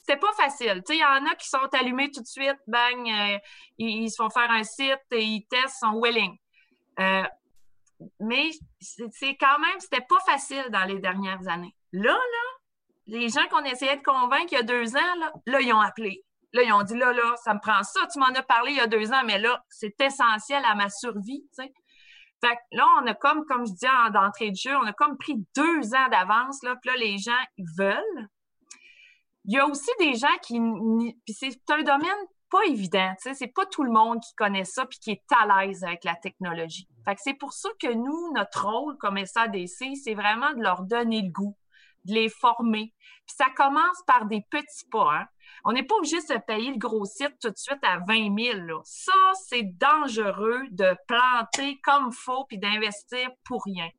[0.03, 0.81] c'est pas facile.
[0.89, 3.37] Il y en a qui sont allumés tout de suite, bang, euh,
[3.77, 6.37] ils, se font faire un site et ils testent son willing.
[6.99, 7.23] Euh,
[8.19, 11.75] mais c'est quand même, c'était pas facile dans les dernières années.
[11.91, 12.61] Là, là,
[13.07, 15.79] les gens qu'on essayait de convaincre il y a deux ans, là, là, ils ont
[15.79, 16.23] appelé.
[16.53, 18.01] Là, ils ont dit, là, là, ça me prend ça.
[18.11, 20.89] Tu m'en as parlé il y a deux ans, mais là, c'est essentiel à ma
[20.89, 21.43] survie.
[21.55, 21.69] Fait
[22.55, 25.17] que là, on a comme, comme je dis en d'entrée de jeu, on a comme
[25.17, 28.27] pris deux ans d'avance, là, puis là, les gens, ils veulent.
[29.45, 30.59] Il y a aussi des gens qui,
[31.25, 33.13] puis c'est un domaine pas évident.
[33.15, 35.83] Tu sais, c'est pas tout le monde qui connaît ça puis qui est à l'aise
[35.83, 36.87] avec la technologie.
[37.05, 40.83] Fait que c'est pour ça que nous, notre rôle comme SADC, c'est vraiment de leur
[40.83, 41.57] donner le goût,
[42.05, 42.93] de les former.
[43.25, 45.13] Puis ça commence par des petits pas.
[45.13, 45.27] Hein.
[45.63, 48.37] On n'est pas obligé de se payer le gros site tout de suite à 20
[48.37, 48.59] 000.
[48.65, 48.81] Là.
[48.83, 49.13] Ça,
[49.47, 53.89] c'est dangereux de planter comme faux puis d'investir pour rien.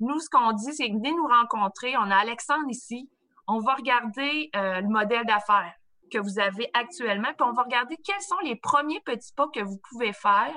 [0.00, 1.96] Nous, ce qu'on dit, c'est venez nous rencontrer.
[1.96, 3.08] On a Alexandre ici.
[3.46, 5.74] On va regarder euh, le modèle d'affaires
[6.12, 9.60] que vous avez actuellement, puis on va regarder quels sont les premiers petits pas que
[9.60, 10.54] vous pouvez faire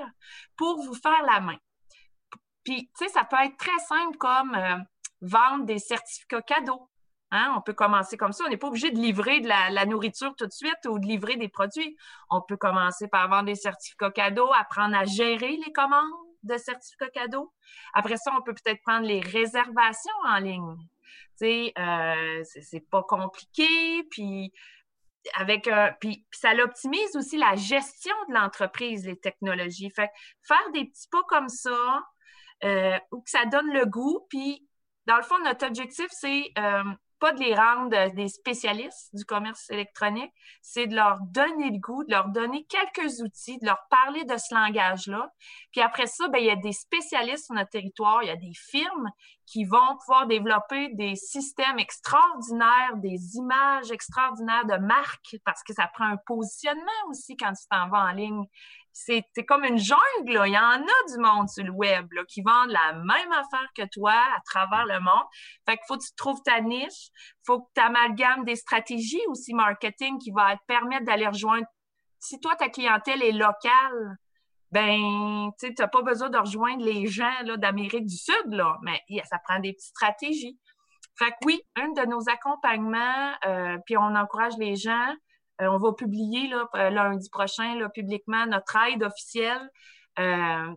[0.56, 1.58] pour vous faire la main.
[2.64, 4.76] Puis, tu sais, ça peut être très simple comme euh,
[5.20, 6.90] vendre des certificats cadeaux.
[7.30, 7.54] Hein?
[7.56, 8.44] On peut commencer comme ça.
[8.44, 11.36] On n'est pas obligé de livrer de la, nourriture tout de suite ou de livrer
[11.36, 11.96] des produits.
[12.30, 16.10] On peut commencer par vendre des certificats cadeaux, apprendre à gérer les commandes
[16.42, 17.52] de certificats cadeaux.
[17.94, 20.76] Après ça, on peut peut-être prendre les réservations en ligne.
[21.38, 24.52] Tu sais, euh, c'est pas compliqué, puis
[25.34, 29.90] avec un, puis, ça l'optimise aussi la gestion de l'entreprise, les technologies.
[29.90, 30.10] Fait
[30.42, 32.02] faire des petits pas comme ça,
[32.64, 34.66] euh, ou que ça donne le goût, puis
[35.06, 36.82] dans le fond, notre objectif, c'est euh,
[37.18, 42.04] pas de les rendre des spécialistes du commerce électronique, c'est de leur donner le goût,
[42.04, 45.30] de leur donner quelques outils, de leur parler de ce langage-là.
[45.72, 48.36] Puis après ça, bien, il y a des spécialistes sur notre territoire, il y a
[48.36, 49.10] des firmes
[49.46, 55.88] qui vont pouvoir développer des systèmes extraordinaires, des images extraordinaires de marques, parce que ça
[55.94, 58.44] prend un positionnement aussi quand tu t'en vas en ligne
[58.98, 60.32] c'est comme une jungle.
[60.32, 60.46] Là.
[60.46, 63.82] Il y en a du monde sur le web qui vendent la même affaire que
[63.92, 65.26] toi à travers le monde.
[65.68, 67.10] Fait qu'il faut que tu trouves ta niche.
[67.44, 71.66] faut que tu amalgames des stratégies aussi marketing qui vont te permettre d'aller rejoindre.
[72.18, 74.16] Si toi, ta clientèle est locale,
[74.72, 79.60] ben, tu n'as pas besoin de rejoindre les gens d'Amérique du Sud, mais ça prend
[79.60, 80.58] des petites stratégies.
[81.18, 85.14] Fait que oui, un de nos accompagnements, euh, puis on encourage les gens,
[85.60, 89.70] on va publier euh, lundi prochain là, publiquement notre aide officielle.
[90.18, 90.74] Euh,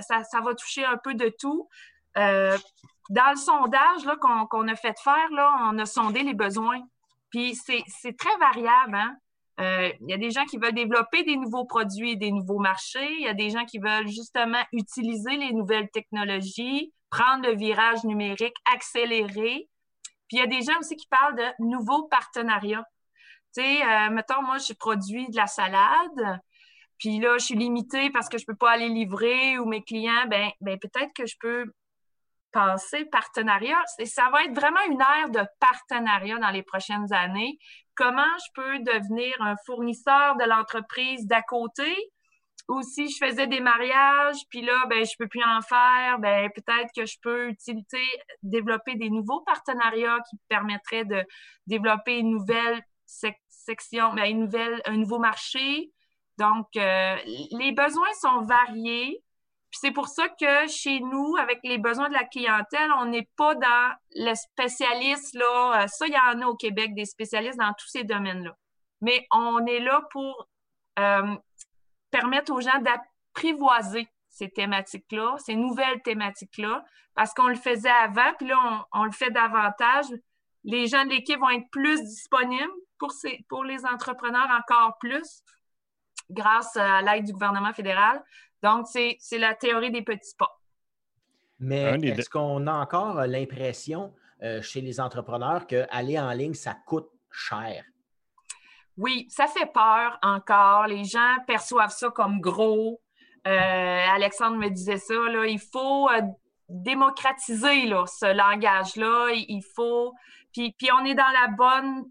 [0.00, 1.68] ça, va toucher un peu de tout.
[2.16, 4.02] dans le sondage
[4.50, 6.80] qu'on, a fait faire, on a sondé les besoins.
[7.30, 8.96] Puis c'est, très variable.
[8.96, 9.16] Hein?
[10.00, 13.12] Il y a des gens qui veulent développer des nouveaux produits, des nouveaux marchés.
[13.18, 18.02] Il y a des gens qui veulent justement utiliser les nouvelles technologies, prendre le virage
[18.04, 19.68] numérique, accélérer.
[20.28, 22.84] Puis il y a des gens aussi qui parlent de nouveaux partenariats.
[23.56, 26.40] Tu sais, euh, mettons, moi, je produis de la salade,
[26.98, 30.26] puis là, je suis limitée parce que je peux pas aller livrer ou mes clients,
[30.28, 31.66] ben, ben peut-être que je peux
[32.52, 33.82] penser partenariat.
[34.04, 37.58] Ça va être vraiment une ère de partenariat dans les prochaines années.
[37.96, 41.92] Comment je peux devenir un fournisseur de l'entreprise d'à côté?
[42.68, 46.48] Ou si je faisais des mariages, puis là, ben, je peux plus en faire, ben,
[46.54, 48.06] peut-être que je peux utiliser,
[48.42, 51.22] développer des nouveaux partenariats qui permettraient de
[51.66, 52.80] développer une nouvelle
[53.64, 55.90] section, mais une nouvelle, un nouveau marché.
[56.38, 59.22] Donc, euh, les besoins sont variés.
[59.70, 63.28] Puis c'est pour ça que chez nous, avec les besoins de la clientèle, on n'est
[63.36, 65.82] pas dans le spécialiste, là.
[65.82, 68.56] Euh, ça, il y en a au Québec, des spécialistes dans tous ces domaines-là.
[69.00, 70.48] Mais on est là pour
[70.98, 71.34] euh,
[72.10, 78.48] permettre aux gens d'apprivoiser ces thématiques-là, ces nouvelles thématiques-là, parce qu'on le faisait avant, puis
[78.48, 80.06] là, on le fait davantage.
[80.64, 83.12] Les gens de l'équipe vont être plus disponibles, pour,
[83.48, 85.42] pour les entrepreneurs encore plus
[86.30, 88.22] grâce à l'aide du gouvernement fédéral.
[88.62, 90.58] Donc, c'est la théorie des petits pas.
[91.60, 96.74] Mais est-ce qu'on a encore euh, l'impression euh, chez les entrepreneurs qu'aller en ligne, ça
[96.86, 97.84] coûte cher?
[98.96, 100.86] Oui, ça fait peur encore.
[100.86, 103.00] Les gens perçoivent ça comme gros.
[103.46, 106.08] Euh, Alexandre me disait ça, là, il faut
[106.68, 109.28] démocratiser là, ce langage-là.
[109.32, 110.14] Il faut.
[110.54, 112.04] Puis, on est dans la bonne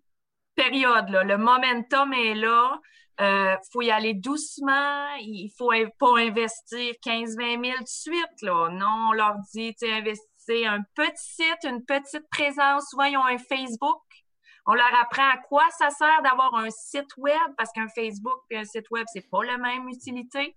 [0.55, 1.09] période.
[1.09, 1.23] Là.
[1.23, 2.79] Le momentum est là.
[3.19, 5.07] Il euh, faut y aller doucement.
[5.21, 8.41] Il faut pas investir 15-20 000 tout de suite.
[8.41, 8.69] Là.
[8.69, 12.89] Non, on leur dit, investissez un petit site, une petite présence.
[12.89, 14.01] Souvent, ils ont un Facebook.
[14.65, 18.57] On leur apprend à quoi ça sert d'avoir un site web parce qu'un Facebook et
[18.57, 20.55] un site web, c'est pas la même utilité.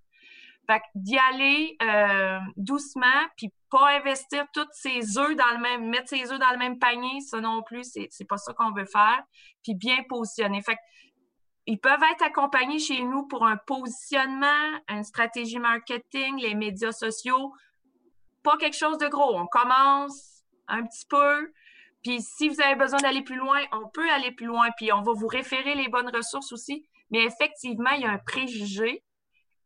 [0.66, 6.08] Fait d'y aller euh, doucement, puis pas investir toutes ses œufs dans le même, mettre
[6.08, 9.22] ses œufs dans le même panier, ça non plus, c'est, pas ça qu'on veut faire.
[9.62, 10.62] Puis bien positionner.
[10.62, 10.78] Fait
[11.66, 17.52] ils peuvent être accompagnés chez nous pour un positionnement, une stratégie marketing, les médias sociaux.
[18.44, 19.36] Pas quelque chose de gros.
[19.36, 21.52] On commence un petit peu.
[22.04, 24.68] Puis si vous avez besoin d'aller plus loin, on peut aller plus loin.
[24.76, 26.88] Puis on va vous référer les bonnes ressources aussi.
[27.10, 29.02] Mais effectivement, il y a un préjugé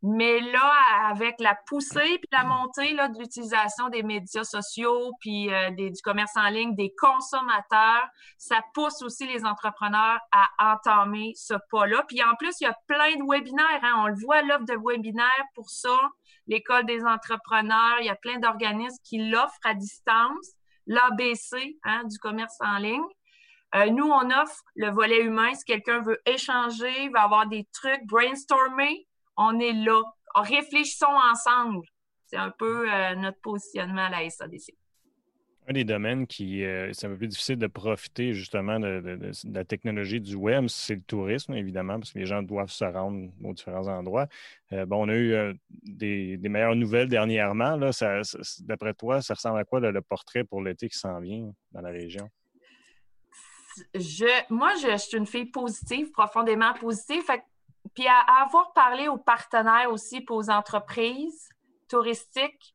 [0.02, 0.72] mais là,
[1.10, 6.00] avec la poussée puis la montée là, de l'utilisation des médias sociaux puis euh, du
[6.02, 8.08] commerce en ligne, des consommateurs,
[8.38, 12.02] ça pousse aussi les entrepreneurs à entamer ce pas-là.
[12.08, 13.80] Puis en plus, il y a plein de webinaires.
[13.82, 13.94] Hein.
[13.98, 15.96] On le voit, l'offre de webinaires pour ça.
[16.46, 20.54] L'École des entrepreneurs, il y a plein d'organismes qui l'offrent à distance.
[20.86, 23.04] L'ABC hein, du commerce en ligne.
[23.74, 25.54] Euh, nous, on offre le volet humain.
[25.54, 29.06] Si quelqu'un veut échanger, va avoir des trucs, brainstormer,
[29.40, 30.00] on est là.
[30.34, 31.86] Réfléchissons ensemble.
[32.26, 34.74] C'est un peu euh, notre positionnement à la SADC.
[35.66, 39.64] Un des domaines qui euh, c'est un peu plus difficile de profiter justement de, la
[39.64, 43.52] technologie du web, c'est le tourisme, évidemment, parce que les gens doivent se rendre aux
[43.52, 44.26] différents endroits.
[44.72, 47.78] Euh, bon, on a eu des, meilleures nouvelles dernièrement.
[48.60, 51.90] d'après toi, ça ressemble à quoi le, portrait pour l'été qui s'en vient dans la
[51.90, 52.28] région?
[53.94, 57.22] Je, moi, je, suis une fille positive, profondément positive.
[57.22, 57.42] Fait
[57.94, 61.48] puis à, avoir parlé aux partenaires aussi, puis aux entreprises
[61.88, 62.74] touristiques,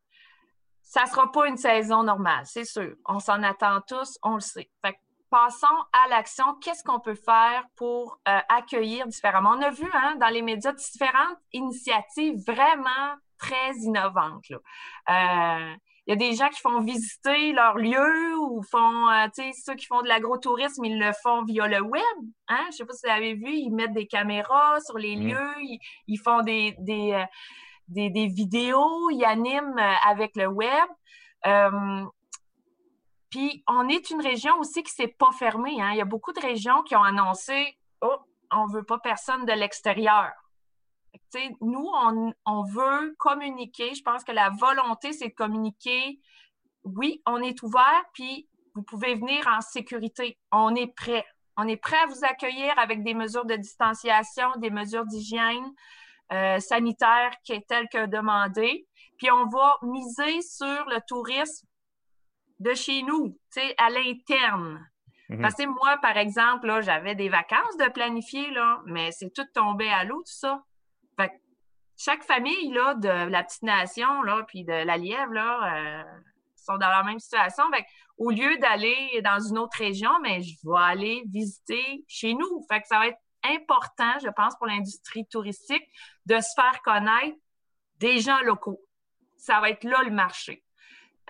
[0.82, 2.95] ça ne sera pas une saison normale, c'est sûr.
[3.06, 4.69] On s'en attend tous, on le sait.
[4.84, 4.97] Fait
[5.30, 6.56] passons à l'action.
[6.62, 9.51] Qu'est-ce qu'on peut faire pour euh, accueillir différemment?
[9.58, 14.47] On a vu hein, dans les médias différentes initiatives vraiment très innovantes.
[14.49, 14.58] Là.
[15.10, 15.75] Euh,
[16.08, 19.52] il y a des gens qui font visiter leur lieu ou font, euh, tu sais,
[19.54, 22.04] ceux qui font de l'agrotourisme, ils le font via le web.
[22.48, 22.63] Hein?
[22.72, 25.28] Je sais pas si vous avez vu, ils mettent des caméras sur les mm.
[25.28, 27.26] lieux, ils, font des, des, euh,
[27.88, 30.88] des, des, vidéos, ils animent euh, avec le web.
[33.32, 35.82] puis on est une région aussi qui s'est pas fermée.
[35.82, 35.91] Hein?
[35.94, 38.18] Il y a beaucoup de régions qui ont annoncé Oh,
[38.52, 40.32] on veut pas personne de l'extérieur
[41.62, 41.89] nous,
[42.45, 43.93] on, veut communiquer.
[43.93, 46.19] Je pense que la volonté, c'est de communiquer.
[46.84, 50.38] Oui, on est ouvert, puis vous pouvez venir en sécurité.
[50.52, 51.26] On est prêt.
[51.58, 55.71] On est prêt à vous accueillir avec des mesures de distanciation, des mesures d'hygiène
[56.34, 58.88] euh, sanitaire qui est telle que demandé.
[59.17, 61.65] Puis on va miser sur le tourisme
[62.60, 63.38] de chez nous,
[63.78, 64.86] à l'interne.
[65.30, 65.41] Mm-hmm.
[65.41, 69.89] Parce que moi, par exemple, j'avais des vacances de planifier, là, mais c'est tout tombé
[69.89, 70.62] à l'eau, tout ça
[71.97, 76.03] chaque famille là, de la petite nation, là, puis de la Lièvre, là, euh,
[76.55, 77.63] sont dans la même situation.
[78.17, 82.65] au lieu d'aller dans une autre région, mais je vais aller visiter chez nous.
[82.69, 85.84] Fait que ça va être important, je pense, pour l'industrie touristique
[86.25, 87.38] de se faire connaître
[87.99, 88.81] des gens locaux.
[89.38, 90.63] Ça va être là le marché.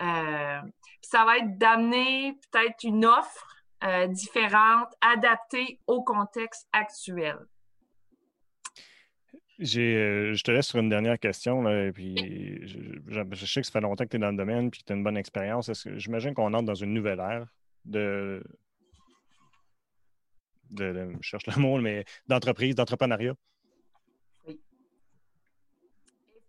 [0.00, 0.60] Euh,
[1.02, 7.38] ça va être d'amener peut-être une offre euh, différente, adaptée au contexte actuel.
[9.60, 11.62] Euh, je te laisse sur une dernière question.
[11.62, 12.14] Là, puis
[12.66, 14.92] je, sais que ça fait longtemps que tu es dans le domaine et que tu
[14.92, 15.70] as une bonne expérience.
[15.96, 17.46] J'imagine qu'on entre dans une nouvelle ère
[17.84, 18.42] de,
[20.70, 23.34] de, je cherche le mot, mais d'entreprise, d'entrepreneuriat?
[24.46, 24.60] Oui.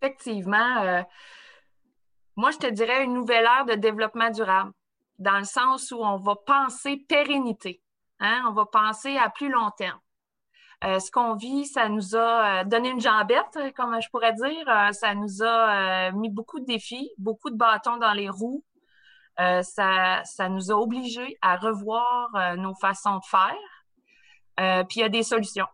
[0.01, 0.81] Effectivement.
[0.81, 1.01] Euh,
[2.35, 4.71] moi, je te dirais une nouvelle ère de développement durable,
[5.17, 7.81] dans le sens où on va penser pérennité.
[8.19, 8.43] Hein?
[8.47, 9.99] On va penser à plus long terme.
[10.83, 14.69] Euh, ce qu'on vit, ça nous a euh, donné une jambette, comme je pourrais dire.
[14.69, 18.63] Euh, ça nous a mis beaucoup de défis, beaucoup de bâtons dans les roues.
[19.37, 24.85] ça, ça nous a obligés à revoir nos façons de faire.
[24.87, 25.67] puis il y a des solutions.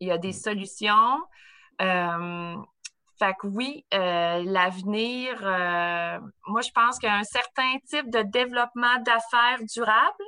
[0.00, 1.20] Il y a des solutions.
[1.78, 5.40] Fait que oui, l'avenir,
[6.46, 10.24] moi je pense qu'un certain type de développement d'affaires durable,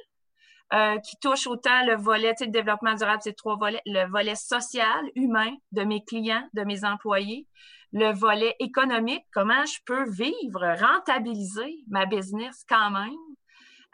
[0.72, 5.04] euh, qui touche autant le volet de développement durable, c'est trois volets, le volet social,
[5.14, 7.46] humain de mes clients, de mes employés,
[7.92, 13.14] le volet économique, comment je peux vivre, rentabiliser ma business quand même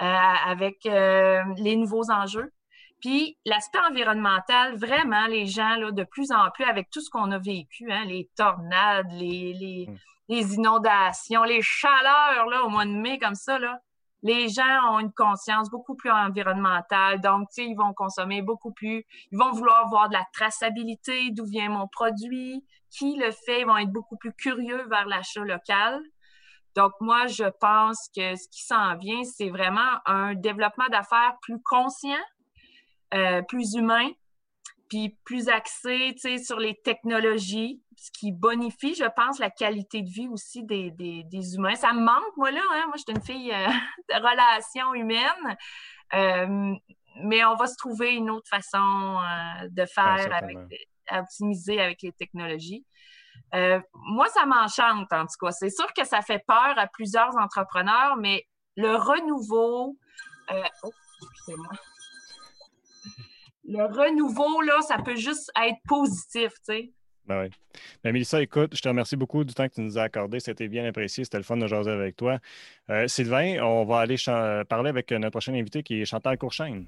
[0.00, 0.04] euh,
[0.46, 2.50] avec euh, les nouveaux enjeux.
[3.02, 7.30] Puis l'aspect environnemental, vraiment, les gens, là, de plus en plus, avec tout ce qu'on
[7.32, 9.96] a vécu, hein, les tornades, les, les, mm.
[10.28, 13.78] les, inondations, les chaleurs là, au mois de mai comme ça, là,
[14.22, 17.20] les gens ont une conscience beaucoup plus environnementale.
[17.20, 19.04] Donc, tu sais, ils vont consommer beaucoup plus.
[19.30, 23.60] Ils vont vouloir voir de la traçabilité, d'où vient mon produit, qui le fait.
[23.60, 26.00] Ils vont être beaucoup plus curieux vers l'achat local.
[26.76, 31.60] Donc, moi, je pense que ce qui s'en vient, c'est vraiment un développement d'affaires plus
[31.62, 32.22] conscient,
[33.14, 34.08] euh, plus humain,
[34.92, 36.14] puis plus axé
[36.44, 41.54] sur les technologies, ce qui bonifie, je pense, la qualité de vie aussi des, des,
[41.54, 41.76] humains.
[41.76, 42.60] Ça me manque, moi, là.
[42.74, 42.84] Hein?
[42.88, 43.68] Moi, je suis une fille euh,
[44.10, 45.56] de relations humaines.
[46.12, 46.74] Euh,
[47.24, 49.18] mais on va se trouver une autre façon
[49.70, 50.58] de faire, avec,
[51.10, 52.84] optimiser avec les technologies.
[53.94, 55.52] moi, ça m'enchante, en tout cas.
[55.52, 59.96] C'est sûr que ça fait peur à plusieurs entrepreneurs, mais le renouveau.
[60.50, 60.90] oh,
[61.32, 61.70] excusez-moi
[63.64, 66.92] le renouveau, là, ça peut juste être positif, tu sais.
[67.24, 67.50] Ben oui.
[68.02, 70.40] Ben, Mélissa, écoute, je te remercie beaucoup du temps que tu nous as accordé.
[70.40, 71.22] C'était bien apprécié.
[71.22, 72.38] C'était le fun de jaser avec toi.
[72.90, 74.16] Euh, Sylvain, on va aller
[74.68, 76.86] parler avec notre prochain invité qui est Chantal Courchaine.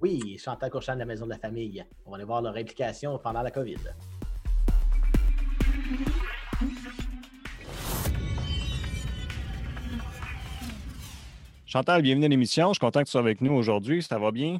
[0.00, 1.84] Oui, Chantal Courchaine de la Maison de la Famille.
[2.06, 3.76] On va aller voir leur implication pendant la COVID.
[11.66, 12.68] Chantal, bienvenue à l'émission.
[12.68, 14.02] Je suis content que tu sois avec nous aujourd'hui.
[14.02, 14.58] Ça va bien?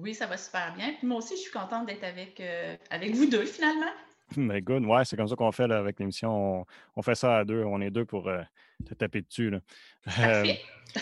[0.00, 0.94] Oui, ça va super bien.
[0.94, 3.90] Puis moi aussi, je suis contente d'être avec, euh, avec vous deux finalement.
[4.36, 6.64] Mais good, ouais, c'est comme ça qu'on fait avec l'émission.
[6.96, 7.64] On, fait ça à deux.
[7.64, 8.42] On est deux pour euh,
[8.84, 9.50] te taper dessus.
[9.50, 9.60] Là.
[10.04, 10.60] Parfait.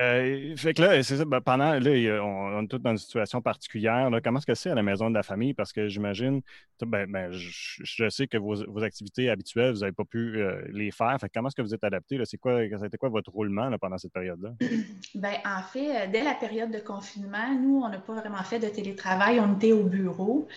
[0.00, 3.40] Euh, fait que là, c'est ça, ben, pendant, là, on, est tous dans une situation
[3.40, 4.08] particulière.
[4.24, 5.54] comment est-ce que c'est à la maison de la famille?
[5.54, 6.40] Parce que j'imagine,
[6.80, 11.16] ben, ben je, sais que vos, activités habituelles, vous n'avez pas pu euh, les faire.
[11.20, 12.18] Fait comment est-ce que vous êtes adapté?
[12.24, 14.54] C'est quoi, c'était quoi votre roulement pendant cette période-là?
[15.14, 18.68] Ben, en fait, dès la période de confinement, nous, on n'a pas vraiment fait de
[18.68, 19.38] télétravail.
[19.40, 20.48] On était au bureau.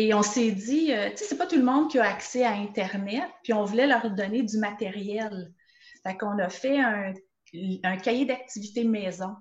[0.00, 2.44] Et on s'est dit, euh, tu sais, c'est pas tout le monde qui a accès
[2.44, 5.52] à Internet, puis on voulait leur donner du matériel.
[6.04, 7.14] Fait qu'on a fait un
[7.84, 9.36] un cahier d'activités maison.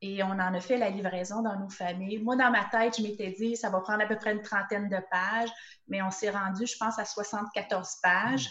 [0.00, 2.18] Et on en a fait la livraison dans nos familles.
[2.18, 4.88] Moi, dans ma tête, je m'étais dit, ça va prendre à peu près une trentaine
[4.88, 5.50] de pages,
[5.88, 8.48] mais on s'est rendu, je pense, à 74 pages.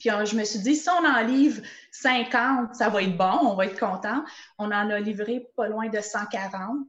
[0.00, 3.54] Puis je me suis dit, si on en livre 50, ça va être bon, on
[3.54, 4.24] va être content.
[4.58, 6.88] On en a livré pas loin de 140.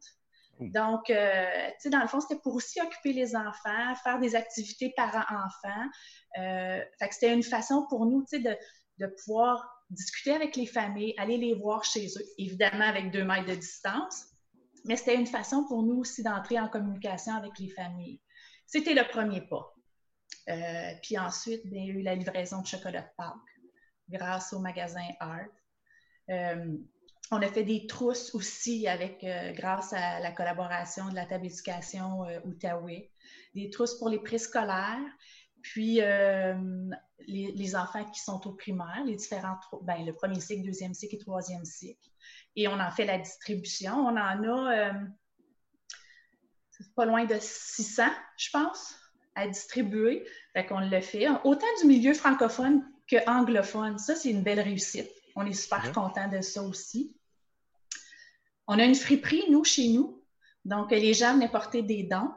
[0.60, 4.36] Donc, euh, tu sais, dans le fond, c'était pour aussi occuper les enfants, faire des
[4.36, 5.90] activités parents-enfants.
[6.40, 6.82] Euh,
[7.12, 8.56] c'était une façon pour nous, tu sais, de,
[9.00, 13.48] de pouvoir discuter avec les familles, aller les voir chez eux, évidemment avec deux mètres
[13.48, 14.26] de distance,
[14.86, 18.22] mais c'était une façon pour nous aussi d'entrer en communication avec les familles.
[18.66, 19.74] C'était le premier pas.
[20.50, 23.36] Euh, puis ensuite, il y a eu la livraison de chocolat de Pâques
[24.10, 25.48] grâce au magasin Art.
[27.32, 31.26] Euh, on a fait des trousses aussi avec, euh, grâce à la collaboration de la
[31.26, 33.12] table d'éducation Outaouais,
[33.56, 35.00] des trousses pour les préscolaires.
[35.62, 36.02] Puis,
[37.28, 41.20] les, enfants qui sont au primaire, les différents, ben, le premier cycle, deuxième cycle et
[41.20, 42.10] troisième cycle.
[42.56, 43.94] Et on en fait la distribution.
[43.94, 44.94] On en a euh,
[46.96, 48.04] pas loin de 600,
[48.38, 48.96] je pense,
[49.36, 50.26] à distribuer.
[50.54, 51.28] Fait qu'on le fait.
[51.44, 53.98] Autant du milieu francophone que anglophone.
[53.98, 55.10] Ça, c'est une belle réussite.
[55.36, 57.16] On est super contents de ça aussi.
[58.68, 60.24] On a une friperie, nous, chez nous.
[60.66, 62.32] Donc, les gens venaient porter des dons.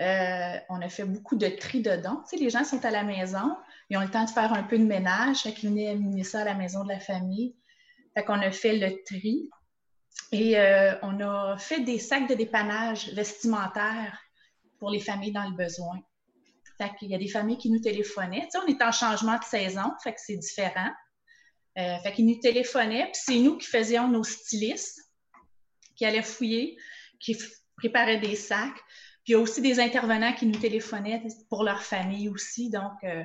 [0.00, 2.22] Euh, on a fait beaucoup de tri de dons.
[2.28, 3.56] Tu sais, les gens sont à la maison,
[3.88, 6.40] ils ont le temps de faire un peu de ménage, fait qu'ils venaient amener ça
[6.40, 7.54] à la maison de la famille.
[8.14, 9.50] Fait qu'on a fait le tri.
[10.32, 14.20] Et euh, on a fait des sacs de dépannage vestimentaires
[14.78, 16.00] pour les familles dans le besoin.
[16.78, 18.42] Fait qu'il y a des familles qui nous téléphonaient.
[18.42, 20.90] Tu sais, on est en changement de saison, fait que c'est différent.
[21.76, 25.00] Euh, fait qu'ils nous téléphonaient, puis c'est nous qui faisions nos stylistes,
[25.96, 26.76] qui allaient fouiller,
[27.18, 27.36] qui
[27.76, 28.76] préparaient des sacs.
[29.24, 32.70] Puis il y a aussi des intervenants qui nous téléphonaient pour leur famille aussi.
[32.70, 33.24] Donc, euh,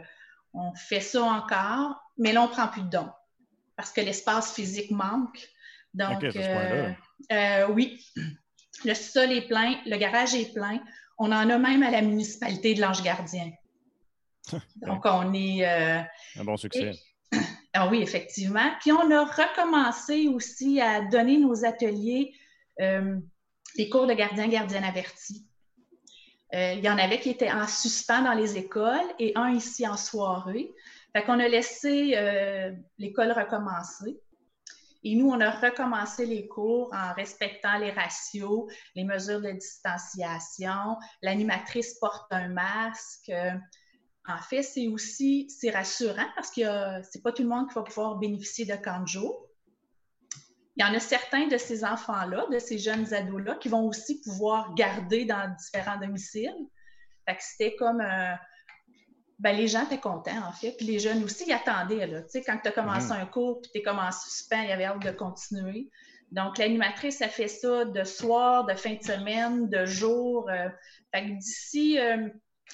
[0.54, 3.10] on fait ça encore, mais là, on ne prend plus de dons
[3.76, 5.48] parce que l'espace physique manque.
[5.94, 6.92] Donc, euh,
[7.32, 8.04] euh, oui,
[8.86, 10.82] le sol est plein, le garage est plein.
[11.18, 13.52] On en a même à la municipalité de l'Ange Gardien.
[14.78, 15.66] Donc, on est.
[15.66, 16.92] Un bon succès.
[17.74, 18.72] Ah oui, effectivement.
[18.80, 22.34] Puis, on a recommencé aussi à donner nos ateliers,
[22.78, 25.50] les cours de gardien, gardienne averti.
[26.54, 29.88] Euh, il y en avait qui étaient en suspens dans les écoles et un ici
[29.88, 30.74] en soirée.
[31.14, 34.20] Fait qu'on a laissé euh, l'école recommencer.
[35.04, 40.98] Et nous, on a recommencé les cours en respectant les ratios, les mesures de distanciation.
[41.22, 43.32] L'animatrice porte un masque.
[44.30, 46.62] En fait, c'est aussi c'est rassurant parce que
[47.10, 49.48] c'est pas tout le monde qui va pouvoir bénéficier de camp de jour.
[50.76, 54.22] il y en a certains de ces enfants-là, de ces jeunes ados-là, qui vont aussi
[54.22, 56.68] pouvoir garder dans différents domiciles.
[57.28, 58.02] Fait que c'était comme
[59.40, 60.74] ben, les gens étaient contents, en fait.
[60.74, 62.06] Puis les jeunes aussi, ils attendaient.
[62.06, 62.22] Là.
[62.24, 63.22] Tu sais, quand tu as commencé mhm.
[63.22, 65.90] un cours, puis tu es comme en suspens, il y avait hâte de continuer.
[66.32, 70.50] Donc, l'animatrice, a fait ça de soir, de fin de semaine, de jour.
[70.50, 70.70] Euh,
[71.14, 72.30] fait que d'ici euh,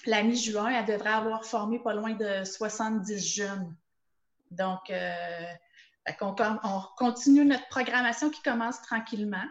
[0.06, 3.76] la mi-juin, elle devrait avoir formé pas loin de 70 jeunes.
[4.52, 5.46] Donc, euh,
[6.22, 9.46] on, on, continue notre programmation qui commence tranquillement.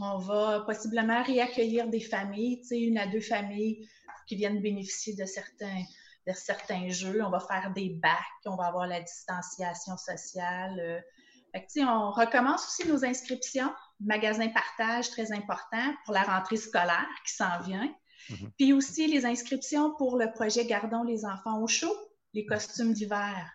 [0.00, 3.88] On va possiblement réaccueillir des familles, une à deux familles
[4.26, 5.82] qui viennent bénéficier de certains,
[6.26, 7.22] de certains jeux.
[7.24, 8.12] On va faire des bacs,
[8.46, 10.78] on va avoir la distanciation sociale.
[11.54, 11.60] Euh.
[11.78, 13.72] on recommence aussi nos inscriptions.
[14.00, 17.92] Magasin partage, très important pour la rentrée scolaire qui s'en vient.
[18.32, 18.50] Mm-hmm.
[18.58, 21.94] Puis aussi les inscriptions pour le projet Gardons les enfants au chaud,
[22.34, 23.50] les costumes d'hiver.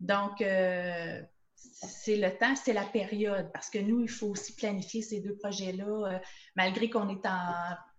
[0.00, 1.20] Donc, euh,
[1.56, 5.36] c'est le temps, c'est la période, parce que nous, il faut aussi planifier ces deux
[5.36, 6.18] projets-là, euh,
[6.56, 7.52] malgré qu'on est en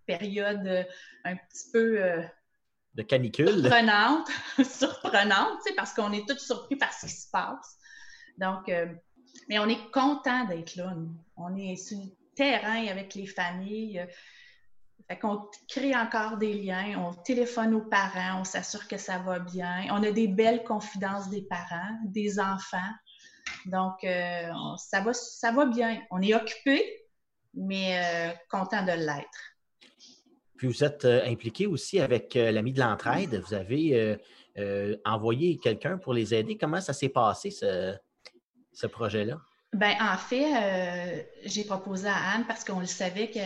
[0.06, 0.86] période
[1.24, 2.22] un petit peu
[2.96, 3.60] de canicule.
[3.60, 4.28] Surprenante,
[4.64, 7.78] surprenante, parce qu'on est tous surpris par ce qui se passe.
[8.38, 8.86] Donc, euh,
[9.48, 10.94] mais on est content d'être là.
[11.36, 14.06] On est sur le terrain avec les familles.
[15.08, 19.38] Fait qu'on crée encore des liens, on téléphone aux parents, on s'assure que ça va
[19.38, 19.86] bien.
[19.90, 22.90] On a des belles confidences des parents, des enfants.
[23.66, 26.00] Donc, euh, ça, va, ça va bien.
[26.10, 26.82] On est occupé,
[27.54, 29.54] mais euh, content de l'être.
[30.56, 33.40] Puis vous êtes euh, impliqué aussi avec l'ami de l'entraide.
[33.46, 34.18] Vous avez
[35.04, 36.56] envoyé quelqu'un pour les aider.
[36.56, 39.38] Comment ça s'est passé, ce, projet-là?
[39.72, 43.42] Bien, en fait, j'ai proposé à Anne parce qu'on le savait qu'il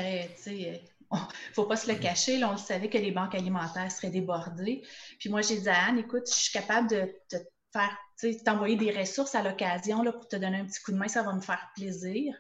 [1.17, 1.19] ne
[1.55, 4.83] faut pas se le cacher, on le savait que les banques alimentaires seraient débordées.
[5.19, 7.37] Puis moi, j'ai dit à Anne, écoute, je suis capable de te
[7.73, 7.97] faire,
[8.45, 11.33] t'envoyer des ressources à l'occasion pour te donner un petit coup de main, ça va
[11.33, 12.35] me faire plaisir.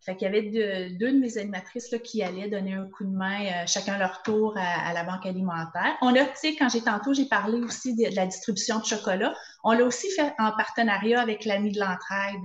[0.00, 3.14] Fait qu'il y avait deux de mes animatrices là, qui allaient donner un coup de
[3.14, 5.96] main, euh, chacun leur tour à, la banque alimentaire.
[6.00, 9.34] On a, tu sais, quand j'ai tantôt, j'ai parlé aussi de, la distribution de chocolat.
[9.64, 12.40] On l'a aussi fait en partenariat avec l'ami de l'entraide.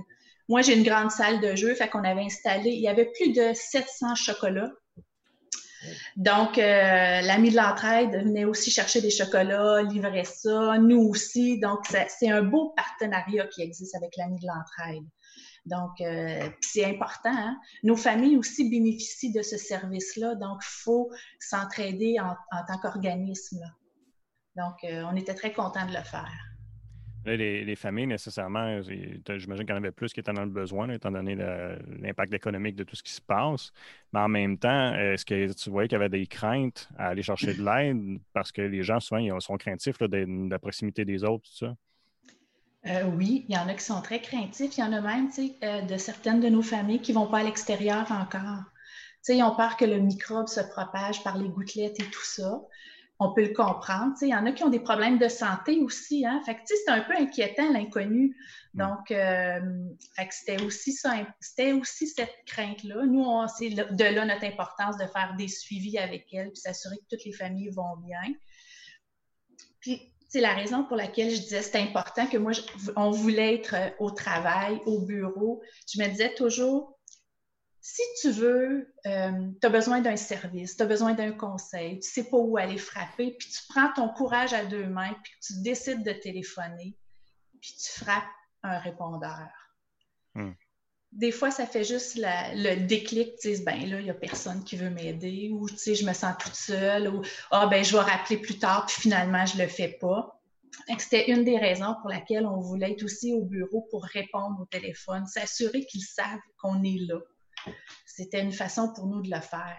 [0.48, 3.32] Moi, j'ai une grande salle de jeu, fait qu'on avait installé, il y avait plus
[3.32, 4.70] de 700 chocolats.
[6.16, 11.58] Donc, euh, l'ami de l'entraide venait aussi chercher des chocolats, livrait ça, nous aussi.
[11.58, 15.04] Donc, c'est un beau partenariat qui existe avec l'ami de l'entraide.
[15.66, 17.34] Donc, euh, c'est important.
[17.34, 17.58] Hein.
[17.82, 21.10] Nos familles aussi bénéficient de ce service-là, donc il faut
[21.40, 23.64] s'entraider en, tant qu'organisme.
[24.56, 26.53] Donc, euh, on était très contents de le faire.
[27.24, 31.10] Les, familles, nécessairement, j'imagine qu'il y en avait plus qui étaient dans le besoin, étant
[31.10, 33.72] donné l'impact économique de tout ce qui se passe.
[34.12, 37.22] Mais en même temps, est-ce que tu voyais qu'il y avait des craintes à aller
[37.22, 38.20] chercher de l'aide?
[38.32, 41.74] Parce que les gens, souvent, ils sont craintifs de, la proximité des autres, tout ça?
[42.86, 44.76] Euh, oui, il y en a qui sont très craintifs.
[44.76, 45.30] Il y en a même
[45.62, 48.64] euh, de certaines de nos familles qui ne vont pas à l'extérieur encore.
[49.22, 52.60] sais, ils ont peur que le microbe se propage par les gouttelettes et tout ça.
[53.20, 54.14] On peut le comprendre.
[54.22, 56.26] Il y en a qui ont des problèmes de santé aussi.
[56.26, 56.40] Hein?
[56.44, 58.36] Fait c'est un peu inquiétant, l'inconnu.
[58.74, 58.78] Mm.
[58.78, 59.60] Donc, euh,
[60.30, 63.06] c'était aussi ça, c'était aussi cette crainte-là.
[63.06, 63.24] Nous,
[63.56, 67.24] c'est de là notre importance de faire des suivis avec elles, puis s'assurer que toutes
[67.24, 68.34] les familles vont bien.
[69.80, 72.50] Puis, c'est la raison pour laquelle je disais c'est important que moi,
[72.96, 75.62] on voulait être euh, au travail, au bureau.
[75.88, 76.93] Je me disais toujours,
[77.86, 82.08] si tu veux, euh, tu as besoin d'un service, tu as besoin d'un conseil, tu
[82.08, 85.60] sais pas où aller frapper, puis tu prends ton courage à deux mains, puis tu
[85.60, 86.96] décides de téléphoner,
[87.60, 88.24] puis tu frappes
[88.62, 89.50] un répondeur.
[90.34, 90.52] Hmm.
[91.12, 94.64] Des fois, ça fait juste le déclic, tu sais, ben là, il n'y a personne
[94.64, 97.20] qui veut m'aider, ou tu sais, je me sens toute seule, ou
[97.50, 100.40] ah, ben je vais rappeler plus tard, puis finalement, je ne le fais pas.
[100.98, 104.64] C'était une des raisons pour laquelle on voulait être aussi au bureau pour répondre au
[104.64, 107.20] téléphone, s'assurer qu'ils savent qu'on est là.
[108.06, 109.78] C'était une façon pour nous de le faire.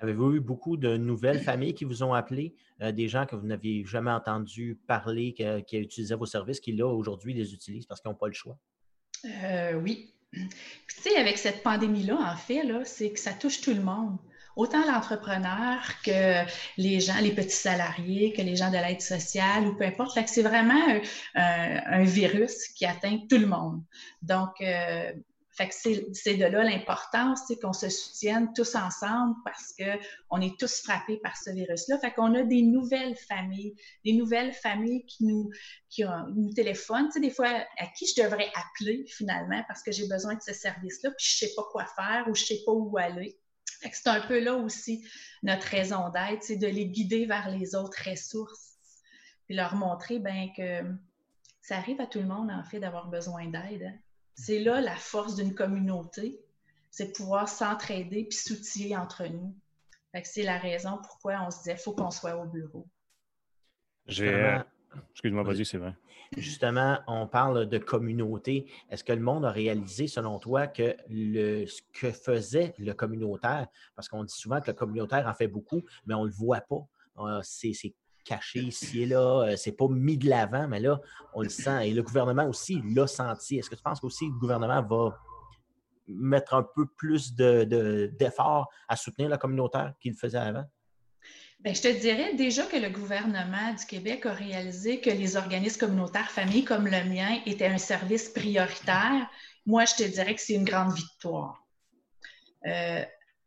[0.00, 3.46] Avez-vous eu beaucoup de nouvelles familles qui vous ont appelé, euh, des gens que vous
[3.46, 5.34] n'aviez jamais entendu parler,
[5.66, 8.56] qui, utilisaient vos services, qui là, aujourd'hui, les utilisent parce qu'ils n'ont pas le choix?
[9.24, 10.14] Euh, oui.
[10.30, 13.80] Puis, tu sais, avec cette pandémie-là, en fait, là, c'est que ça touche tout le
[13.80, 14.18] monde.
[14.56, 16.44] Autant l'entrepreneur que
[16.76, 20.18] les gens, les petits salariés, que les gens de l'aide sociale ou peu importe.
[20.26, 21.00] c'est vraiment
[21.34, 23.82] un, virus qui atteint tout le monde.
[24.20, 25.12] Donc, euh,
[25.70, 31.36] c'est de là l'importance qu'on se soutienne tous ensemble parce qu'on est tous frappés par
[31.36, 31.98] ce virus-là.
[31.98, 35.50] Fait qu'on a des nouvelles familles, des nouvelles familles qui nous,
[35.88, 37.08] qui nous téléphonent.
[37.20, 37.48] Des fois,
[37.78, 41.44] à qui je devrais appeler finalement parce que j'ai besoin de ce service-là, puis je
[41.44, 43.36] ne sais pas quoi faire ou je ne sais pas où aller.
[43.92, 45.06] C'est un peu là aussi
[45.42, 48.74] notre raison d'être, c'est de les guider vers les autres ressources,
[49.46, 50.82] puis leur montrer ben, que
[51.62, 53.82] ça arrive à tout le monde, en fait, d'avoir besoin d'aide.
[53.84, 53.98] Hein
[54.40, 56.40] C'est là la force d'une communauté,
[56.92, 59.52] c'est pouvoir s'entraider puis s'outiller entre nous.
[60.22, 62.86] C'est la raison pourquoi on se disait qu'il faut qu'on soit au bureau.
[65.10, 65.92] Excuse-moi, vas-y, c'est vrai.
[66.36, 68.70] Justement, on parle de communauté.
[68.90, 73.66] Est-ce que le monde a réalisé, selon toi, que le, ce que faisait le communautaire,
[73.96, 76.60] parce qu'on dit souvent que le communautaire en fait beaucoup, mais on ne le voit
[76.60, 76.86] pas.
[77.18, 77.72] Euh, c'est
[78.28, 81.00] caché ici et là, euh, c'est pas mis de l'avant, mais là,
[81.34, 81.88] on le sent.
[81.88, 83.58] Et le gouvernement aussi l'a senti.
[83.58, 85.18] Est-ce que tu penses qu'aussi le gouvernement va
[86.06, 90.64] mettre un peu plus d'efforts à soutenir le communautaire qu'il faisait avant?
[91.60, 95.80] Bien, je te dirais déjà que le gouvernement du Québec a réalisé que les organismes
[95.80, 99.28] communautaires familles comme le mien étaient un service prioritaire.
[99.66, 101.66] Moi, je te dirais que c'est une grande victoire.
[102.66, 103.02] Euh,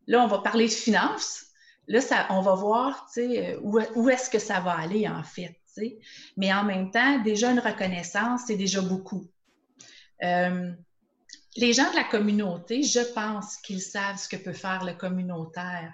[0.07, 1.50] là, on va parler de finances.
[1.87, 5.55] Là, ça, on va voir euh, où, où est-ce que ça va aller, en fait.
[6.37, 9.27] Mais en même temps, déjà une reconnaissance, c'est déjà beaucoup.
[10.23, 10.71] Euh,
[11.55, 15.93] les gens de la communauté, je pense qu'ils savent ce que peut faire le communautaire.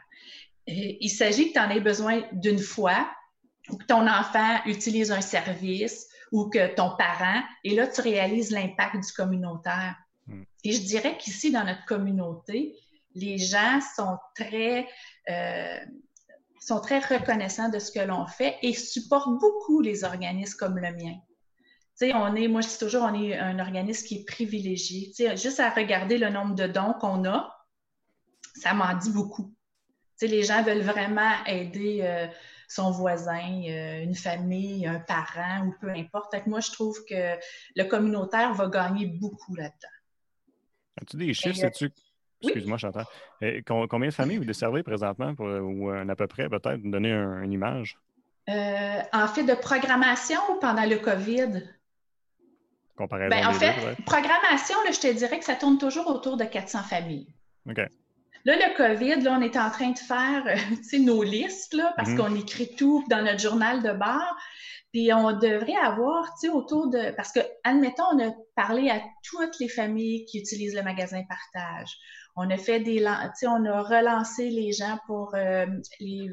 [0.67, 3.09] Il s'agit que tu en aies besoin d'une fois,
[3.69, 8.51] ou que ton enfant utilise un service, ou que ton parent, et là, tu réalises
[8.51, 9.95] l'impact du communautaire.
[10.27, 10.43] Hmm.
[10.63, 12.75] Et je dirais qu'ici, dans notre communauté,
[13.15, 14.87] les gens sont très,
[15.29, 15.77] euh,
[16.59, 20.91] sont très reconnaissants de ce que l'on fait et supportent beaucoup les organismes comme le
[20.91, 21.15] mien.
[22.13, 25.11] On est, moi je dis toujours, on est un organisme qui est privilégié.
[25.35, 27.55] Juste à regarder le nombre de dons qu'on a,
[28.55, 29.51] ça m'en dit beaucoup
[30.25, 32.27] les gens veulent vraiment aider euh,
[32.67, 36.35] son voisin, euh, une famille, un parent ou peu importe.
[36.47, 37.37] moi, je trouve que
[37.75, 39.87] le communautaire va gagner beaucoup là-dedans.
[40.99, 41.91] As-tu des chiffres, sais-tu?
[42.41, 43.05] Excuse-moi, Chantal.
[43.65, 47.97] combien de familles vous desservez présentement, pour, ou à peu près, peut-être, donner une image?
[48.49, 51.63] en fait, de programmation pendant le COVID?
[52.95, 53.73] Comparaison ben, en fait,
[54.05, 57.27] programmation, je te dirais que ça tourne toujours autour de 400 familles.
[57.69, 57.79] OK.
[58.47, 62.09] Là, le COVID, là, on est en train de faire euh, nos listes là, parce
[62.09, 62.17] mhm.
[62.17, 64.37] qu'on écrit tout dans notre journal de bord.
[64.97, 67.15] Puis on devrait avoir autour de.
[67.15, 71.95] Parce que, admettons, on a parlé à toutes les familles qui utilisent le magasin partage.
[72.35, 73.05] On a fait des.
[73.43, 75.67] On a relancé les gens pour euh,
[75.99, 76.31] les,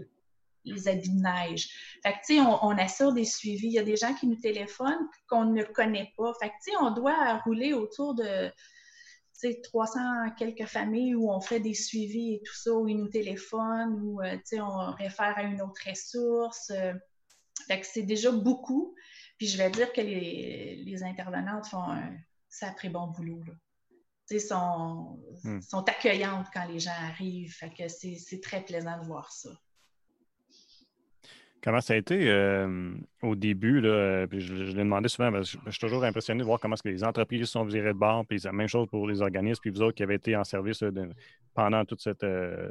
[0.64, 1.68] les habits de neige.
[2.02, 3.66] Fait que, tu sais, on, on, assure des suivis.
[3.66, 6.32] Il y a des gens qui nous téléphonent qu'on ne connaît pas.
[6.40, 8.50] Fait que, tu sais, on doit rouler autour de
[9.62, 10.00] 300
[10.38, 14.22] quelques familles où on fait des suivis et tout ça, où ils nous téléphonent, où
[14.22, 16.72] euh, on réfère à une autre ressource.
[17.66, 18.94] Fait que c'est déjà beaucoup.
[19.38, 22.16] Puis je vais dire que les, les intervenantes font un
[22.48, 23.42] sacré bon boulot.
[23.44, 23.52] Là.
[24.38, 25.60] Sont, hmm.
[25.60, 27.52] sont accueillantes quand les gens arrivent.
[27.52, 29.50] Fait que c'est très plaisant de voir ça.
[31.64, 32.92] Comment ça a été euh,
[33.22, 33.80] au début?
[33.80, 37.02] Là, puis je, l'ai demandé souvent, je, suis toujours impressionné de voir comment que les
[37.02, 39.94] entreprises sont virées de bord, puis la même chose pour les organismes, puis vous autres
[39.94, 40.84] qui avez été en service
[41.54, 42.68] pendant toute cette, euh,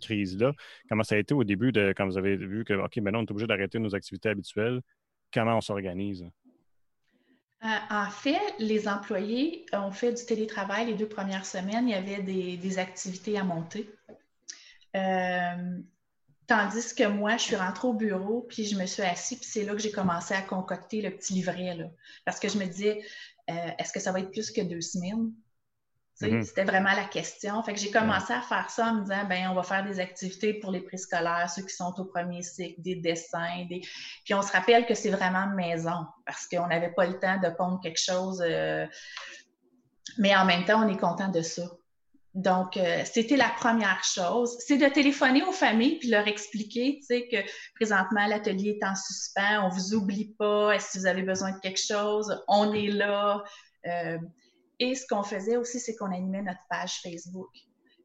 [0.00, 0.52] crise-là.
[0.88, 3.24] Comment ça a été au début, de, quand vous avez vu que, OK, maintenant on
[3.24, 4.80] est obligé d'arrêter nos activités habituelles?
[5.34, 6.24] Comment on s'organise?
[7.64, 11.88] Euh, en fait, les employés ont fait du télétravail les deux premières semaines.
[11.88, 13.90] Il y avait des activités à monter.
[16.50, 19.62] Tandis que moi, je suis rentrée au bureau, puis je me suis assise, puis c'est
[19.62, 21.76] là que j'ai commencé à concocter le petit livret.
[21.76, 21.84] Là.
[22.24, 23.04] Parce que je me disais,
[23.48, 25.32] euh, est-ce que ça va être plus que deux semaines?
[26.20, 26.42] Mm-hmm.
[26.42, 27.62] C'était vraiment la question.
[27.62, 30.00] Fait que j'ai commencé à faire ça en me disant, ben on va faire des
[30.00, 33.82] activités pour les préscolaires, ceux qui sont au premier cycle, des dessins, des...
[34.24, 37.48] puis on se rappelle que c'est vraiment maison, parce qu'on n'avait pas le temps de
[37.50, 38.42] pondre quelque chose.
[38.44, 38.88] Euh,
[40.18, 41.62] mais en même temps, on est content de ça.
[42.34, 44.56] Donc, euh, c'était la première chose.
[44.60, 47.38] C'est de téléphoner aux familles puis leur expliquer, tu sais, que
[47.74, 51.80] présentement, l'atelier est en suspens, on vous oublie pas, que vous avez besoin de quelque
[51.80, 53.42] chose, on est là.
[53.86, 54.18] Euh,
[54.78, 57.50] et ce qu'on faisait aussi, c'est qu'on animait notre page Facebook.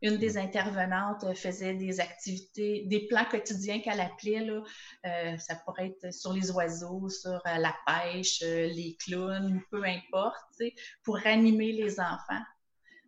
[0.02, 4.64] Une des intervenantes faisait des activités, des plans quotidiens qu'elle appelait, là,
[5.06, 10.66] euh, ça pourrait être sur les oiseaux, sur la pêche, les clowns, peu importe, tu
[10.66, 12.42] sais, pour animer les enfants.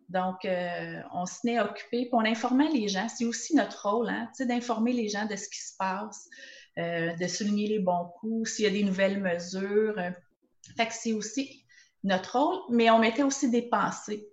[0.08, 3.08] Donc, euh, on se tenait occupé, puis on informait les gens.
[3.08, 6.28] C'est aussi notre rôle, hein, d'informer les gens de ce qui se passe,
[6.78, 9.96] euh, de souligner les bons coups, s'il y a des nouvelles mesures.
[10.76, 11.64] Fait que c'est aussi
[12.04, 14.26] notre rôle, mais on mettait aussi des pensées,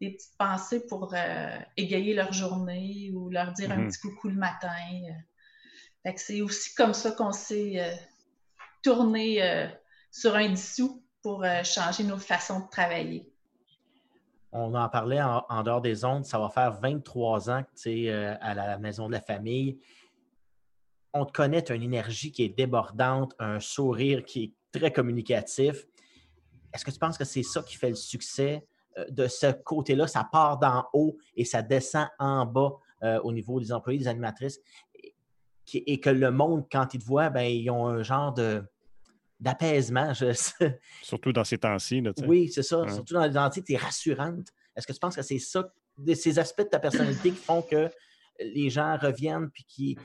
[0.00, 3.88] des petites pensées pour euh, égayer leur journée ou leur dire un mm-hmm.
[3.88, 4.76] petit coucou le matin.
[6.04, 7.98] Fait que c'est aussi comme ça qu'on s'est
[8.82, 9.68] tourné
[10.12, 13.30] sur un dissous pour changer nos façons de travailler
[14.52, 18.10] on en parlait en, dehors des ondes, ça va faire 23 ans que tu es
[18.10, 19.78] euh, à la maison de la famille.
[21.12, 24.92] On te connaît, tu as une énergie qui est débordante, un sourire qui est très
[24.92, 25.86] communicatif.
[26.72, 28.64] Est-ce que tu penses que c'est ça qui fait le succès
[29.08, 32.72] de ce côté-là, ça part d'en haut et ça descend en bas
[33.22, 34.60] au niveau des employés, des animatrices.
[35.72, 38.64] Et, que le monde, quand ils te voient, ben, ils ont un genre de
[39.40, 40.12] d'apaisement.
[41.02, 42.02] Surtout dans ces temps-ci.
[42.26, 42.86] Oui, c'est ça.
[42.88, 44.48] Surtout dans les temps tu es rassurante.
[44.76, 45.72] Est-ce que tu penses que c'est ça,
[46.14, 47.90] ces aspects de ta personnalité qui font que
[48.38, 49.98] les gens reviennent puis qui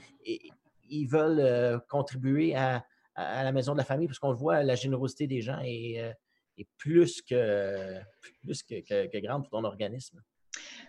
[0.89, 2.83] ils veulent euh, contribuer à,
[3.15, 6.63] la maison de la famille, parce qu'on le voit, la générosité des gens est, euh,
[6.77, 7.97] plus, que,
[8.43, 10.21] plus que, grande pour ton organisme.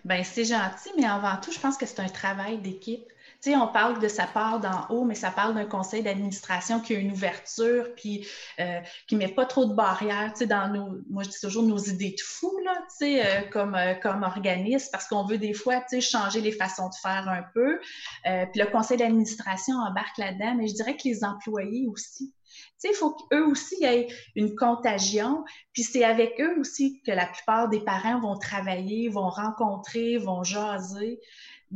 [0.04, 3.06] Bien, c'est gentil, mais avant tout, je pense que c'est un travail d'équipe
[3.54, 6.98] on parle de sa part d'en haut, mais ça parle d'un conseil d'administration qui a
[6.98, 8.26] une ouverture, puis
[8.58, 11.78] euh, qui ne met pas trop de barrières, dans nos, moi je dis toujours nos
[11.78, 16.40] idées de fou, là, euh, comme, euh, comme organisme, parce qu'on veut des fois, changer
[16.40, 17.78] les façons de faire un peu.
[18.24, 22.32] puis le conseil d'administration embarque là-dedans, mais je dirais que les employés aussi.
[22.84, 25.44] il faut qu'eux aussi aient une contagion.
[25.72, 30.42] Puis c'est avec eux aussi que la plupart des parents vont travailler, vont rencontrer, vont
[30.42, 31.20] jaser.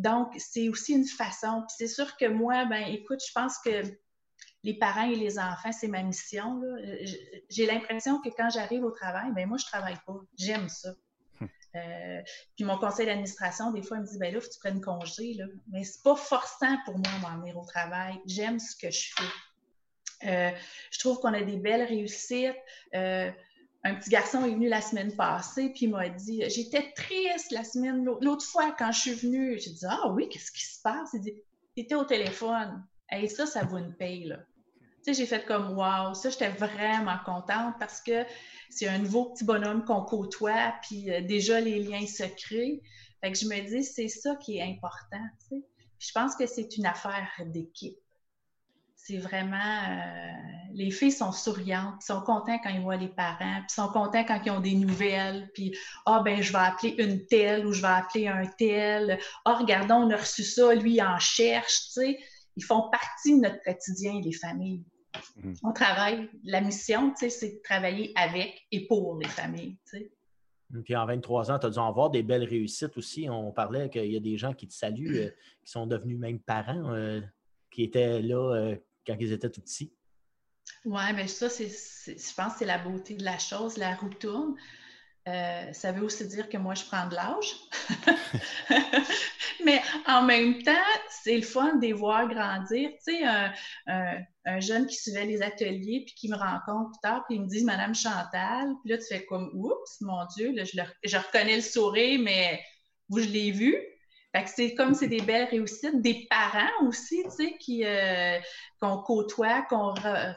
[0.01, 1.63] Donc, c'est aussi une façon.
[1.69, 3.83] Puis c'est sûr que moi, ben écoute, je pense que
[4.63, 6.61] les parents et les enfants, c'est ma mission.
[7.49, 10.17] J'ai l'impression que quand j'arrive au travail, ben moi, je travaille pas.
[10.39, 10.95] J'aime ça.
[11.41, 11.49] Hum.
[11.77, 12.23] Euh,
[12.57, 14.81] puis mon conseil d'administration, des fois, il me dit ben là, faut que tu prennes
[14.81, 15.35] congé.
[15.35, 15.45] Là.
[15.71, 18.19] Mais c'est pas forçant pour moi m'en venir au travail.
[18.27, 20.29] J'aime ce que je fais.
[20.29, 20.51] Euh,
[20.91, 22.57] je trouve qu'on a des belles réussites.
[22.95, 23.31] Euh,
[23.83, 27.65] un petit garçon est venu la semaine passée, puis il m'a dit J'étais triste la
[27.65, 29.59] semaine, l'autre fois quand je suis venue.
[29.59, 31.35] J'ai dit Ah oui, qu'est-ce qui se passe Il dit
[31.75, 32.85] T'étais au téléphone.
[33.13, 34.39] Et ça, ça vaut une paye, là.
[35.03, 38.25] Tu sais, j'ai fait comme Waouh, ça, j'étais vraiment contente parce que
[38.69, 42.83] c'est un nouveau petit bonhomme qu'on côtoie, puis euh, déjà les liens se créent.
[43.23, 45.65] Fait que je me dis, c'est ça qui est important, tu sais.
[45.99, 47.99] Je pense que c'est une affaire d'équipe
[49.07, 49.57] c'est vraiment.
[49.57, 50.33] Euh,
[50.73, 54.41] les filles sont souriantes, sont contentes quand ils voient les parents, puis sont contents quand
[54.45, 55.77] ils ont des nouvelles, puis
[56.07, 59.19] ah, ben, je vais appeler une telle ou je vais appeler un tel.
[59.45, 62.19] Ah, regardons, on a reçu ça, lui, il en cherche, tu sais.
[62.57, 64.85] Ils font partie de notre quotidien, les familles.
[65.37, 65.55] Mhm.
[65.65, 69.99] On travaille, la mission, tu sais, c'est de travailler avec et pour les familles, tu
[69.99, 70.13] sais.
[70.85, 73.29] Puis en 23 ans, tu as dû en voir des belles réussites aussi.
[73.29, 75.31] On parlait qu'il y a des gens qui te saluent, euh,
[75.65, 77.21] qui sont devenus même parents, euh,
[77.73, 78.77] qui étaient là
[79.11, 79.93] quand ils étaient tout petits.
[80.85, 83.77] Oui, mais ça, je pense que c'est la beauté de la chose.
[83.77, 84.55] La roue tourne.
[85.29, 87.55] Euh, ça veut aussi dire que moi, je prends de l'âge.
[89.65, 90.73] mais en même temps,
[91.23, 92.91] c'est le fun de les voir grandir.
[93.07, 93.25] Tu sais,
[93.87, 97.47] un, jeune qui suivait les ateliers puis qui me rencontre plus tard puis il me
[97.47, 98.69] dit Madame Chantal.
[98.83, 102.61] Puis là, tu fais comme Oups, mon Dieu, là, je, je reconnais le sourire, mais
[103.09, 103.77] vous, je l'ai vu
[104.47, 108.39] c'est comme c'est des belles réussites, des parents aussi, tu sais, qui, euh,
[108.81, 109.95] qu'on côtoie, qu'on,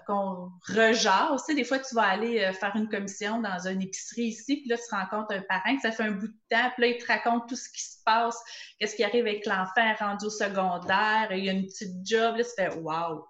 [0.07, 0.51] qu'on.
[0.65, 4.57] Tu sais, des fois, tu vas aller euh, faire une commission dans une épicerie ici,
[4.57, 6.87] puis là, tu rencontres un parent que ça fait un bout de temps, puis là,
[6.87, 8.39] il te raconte tout ce qui se passe,
[8.79, 12.43] qu'est-ce qui arrive avec l'enfant rendu au secondaire, il y a une petite job, là,
[12.43, 13.25] tu fais «wow!»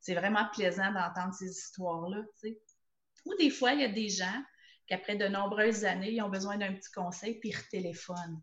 [0.00, 2.60] C'est vraiment plaisant d'entendre ces histoires-là, tu sais.
[3.24, 4.42] Ou des fois, il y a des gens
[4.86, 8.40] qui, après de nombreuses années, ils ont besoin d'un petit conseil, puis ils retéléphonent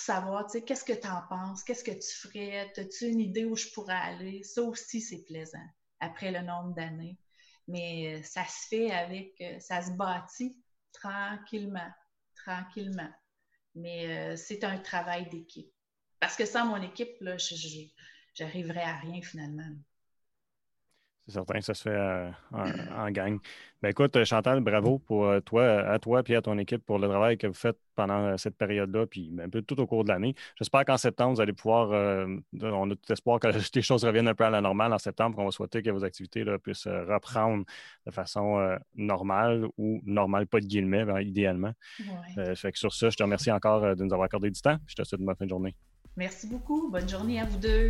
[0.00, 3.44] savoir, tu sais, qu'est-ce que tu en penses, qu'est-ce que tu ferais, as-tu une idée
[3.44, 4.42] où je pourrais aller?
[4.42, 5.66] Ça aussi, c'est plaisant
[6.00, 7.18] après le nombre d'années.
[7.66, 10.56] Mais euh, ça se fait avec, euh, ça se bâtit
[10.92, 11.90] tranquillement,
[12.34, 13.10] tranquillement.
[13.74, 15.70] Mais euh, c'est un travail d'équipe.
[16.20, 17.36] Parce que sans mon équipe, là,
[18.34, 19.68] j'arriverais à rien finalement.
[21.28, 22.30] C'est certain, ça se fait euh,
[22.96, 23.38] en, gang.
[23.82, 26.98] Ben écoute, euh, Chantal, bravo pour euh, toi, à toi et à ton équipe pour
[26.98, 30.04] le travail que vous faites pendant cette période-là, puis ben, un peu tout au cours
[30.04, 30.34] de l'année.
[30.56, 34.34] J'espère qu'en septembre, vous allez pouvoir, on a tout espoir que les choses reviennent un
[34.34, 37.66] peu à la normale en septembre, qu'on va souhaiter que vos activités là, puissent reprendre
[38.06, 41.72] de façon normale ou normale, pas de guillemets, ben, idéalement.
[42.54, 44.78] fait que sur ça, je te remercie encore de nous avoir accordé du temps.
[44.86, 45.74] Je te souhaite une bonne fin de journée.
[46.16, 46.90] Merci beaucoup.
[46.90, 47.88] Bonne journée à vous deux.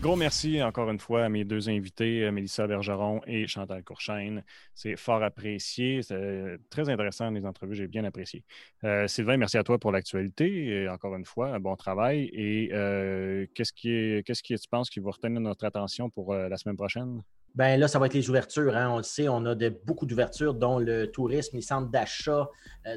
[0.00, 4.42] Gros merci encore une fois à mes deux invités, euh, Mélissa Bergeron et Chantal Courchaine.
[4.74, 6.00] C'est fort apprécié.
[6.00, 8.42] C'est très intéressant, les entrevues, j'ai bien apprécié.
[8.82, 10.88] Euh, Sylvain, merci à toi pour l'actualité.
[10.88, 12.30] Encore une fois, un bon travail.
[12.32, 16.76] Et euh, qu'est-ce qui, qu'est-ce tu penses qui va retenir notre attention pour la semaine
[16.78, 17.20] prochaine?
[17.54, 18.74] Bien là, ça va être les ouvertures.
[18.74, 18.88] Hein.
[18.90, 22.48] On le sait, on a de, beaucoup d'ouvertures, dont le tourisme, les centres d'achat.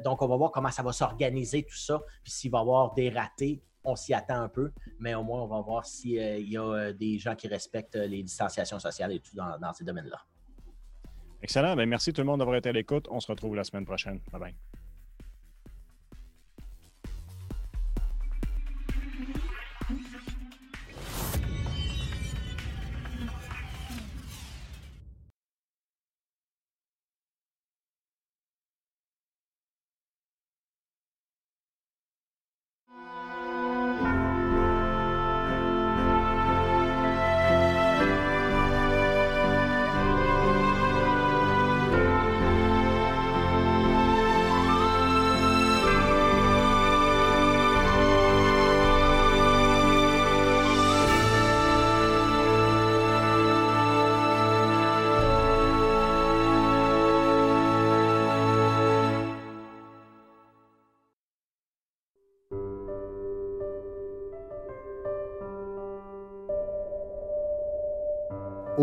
[0.05, 2.01] donc, on va voir comment ça va s'organiser, tout ça.
[2.23, 5.41] Puis s'il va y avoir des ratés, on s'y attend un peu, mais au moins,
[5.43, 8.79] on va voir s'il euh, y a euh, des gens qui respectent euh, les distanciations
[8.79, 10.19] sociales et tout dans, ces domaines-là.
[11.41, 11.75] Excellent.
[11.75, 13.07] Ben, merci tout le monde d'avoir été à l'écoute.
[13.09, 14.19] On se retrouve la semaine prochaine.
[14.31, 14.55] Bye bye.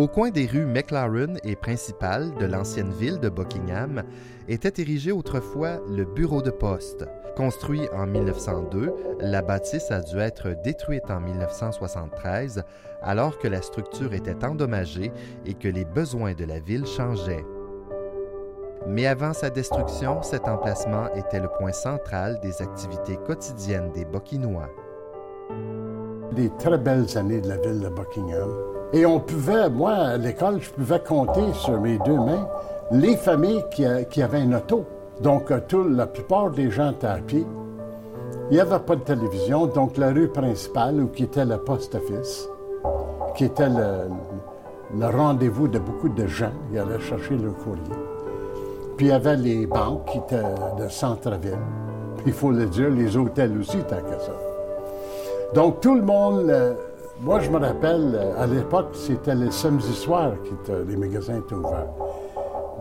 [0.01, 4.03] Au coin des rues McLaren et Principale de l'ancienne ville de Buckingham
[4.49, 7.05] était érigé autrefois le bureau de poste.
[7.37, 12.63] Construit en 1902, la bâtisse a dû être détruite en 1973
[13.03, 15.13] alors que la structure était endommagée
[15.45, 17.45] et que les besoins de la ville changeaient.
[18.87, 24.71] Mais avant sa destruction, cet emplacement était le point central des activités quotidiennes des Buckinois.
[26.33, 28.51] Des très belles années de la ville de Buckingham.
[28.93, 32.49] Et on pouvait, moi, à l'école, je pouvais compter sur mes deux mains
[32.91, 34.85] les familles qui, avaient une auto.
[35.21, 37.47] Donc, euh, tout, la plupart des gens étaient à pied.
[38.51, 42.49] Il n'y avait pas de télévision, donc la rue principale, où qui était le post-office,
[43.37, 47.83] qui était le, rendez-vous de beaucoup de gens qui allaient chercher leur courrier.
[48.97, 50.43] Puis il y avait les banques qui étaient
[50.79, 51.59] de centre-ville.
[52.27, 54.50] Il faut le dire, les hôtels aussi, tant que ça.
[55.55, 56.75] Donc tout le monde, euh,
[57.21, 60.33] moi je me rappelle, euh, à l'époque, c'était les samedis soirs
[60.65, 61.89] que les magasins étaient ouverts.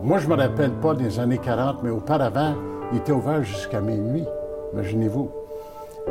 [0.02, 2.54] Moi je me rappelle pas des années 40, mais auparavant,
[2.92, 4.24] ils étaient ouverts jusqu'à minuit,
[4.72, 5.30] imaginez-vous.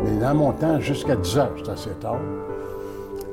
[0.04, 2.20] Mais dans mon temps, jusqu'à 10 heures, c'était assez tard.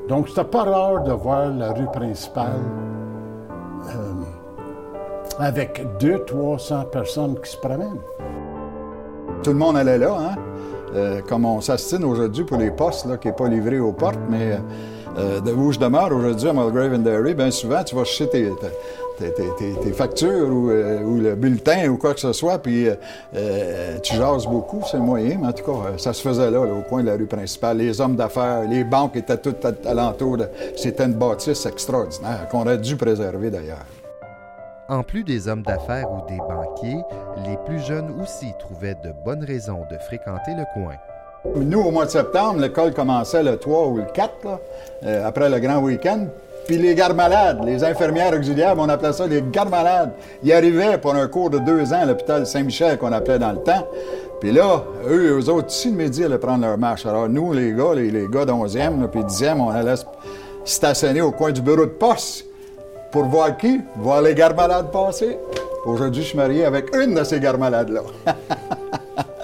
[0.09, 2.61] Donc c'était pas rare de voir la rue principale
[3.89, 8.01] euh, avec 200-300 personnes qui se promènent.
[9.43, 10.37] Tout le monde allait là, hein?
[10.97, 14.59] Euh, comme on s'astine aujourd'hui pour les postes, qui n'est pas livré aux portes, mais
[15.19, 18.29] euh, de où je demeure aujourd'hui à Mulgrave and Dairy, bien souvent, tu vas chercher
[18.31, 22.89] tes, factures euh, ou, le bulletin ou quoi que ce soit, puis
[24.03, 27.03] tu jases beaucoup, c'est moyen, mais en tout cas, ça se faisait là, au coin
[27.03, 27.77] de la rue principale.
[27.77, 30.39] Les hommes d'affaires, les banques étaient toutes alentour.
[30.77, 33.85] C'était une bâtisse extraordinaire qu'on aurait dû préserver d'ailleurs.
[34.89, 37.03] En plus des hommes d'affaires ou des banquiers,
[37.45, 40.95] les plus jeunes aussi trouvaient de bonnes raisons de fréquenter le coin.
[41.57, 44.31] Nous, au mois de septembre, l'école commençait le 3 ou le 4,
[45.05, 46.27] euh, après le grand week-end.
[46.67, 50.13] Puis les gardes-malades, les infirmières auxiliaires, on appelait ça les gardes-malades.
[50.45, 53.63] Ils arrivaient pour un cours de deux ans à l'hôpital Saint-Michel qu'on appelait dans le
[53.63, 53.87] temps.
[54.41, 57.07] Puis là, eux, eux autres, ici, le midi, allaient prendre leur marche.
[57.07, 59.95] Alors nous, les gars, les, gars d'11e, puis 10e, on allait
[60.65, 62.46] stationner au coin du bureau de poste.
[63.11, 63.81] Pour voir qui?
[63.97, 65.39] Voir les gardes-malades passer?
[65.85, 68.03] Aujourd'hui, je suis marié avec une de ces gardes-malades-là.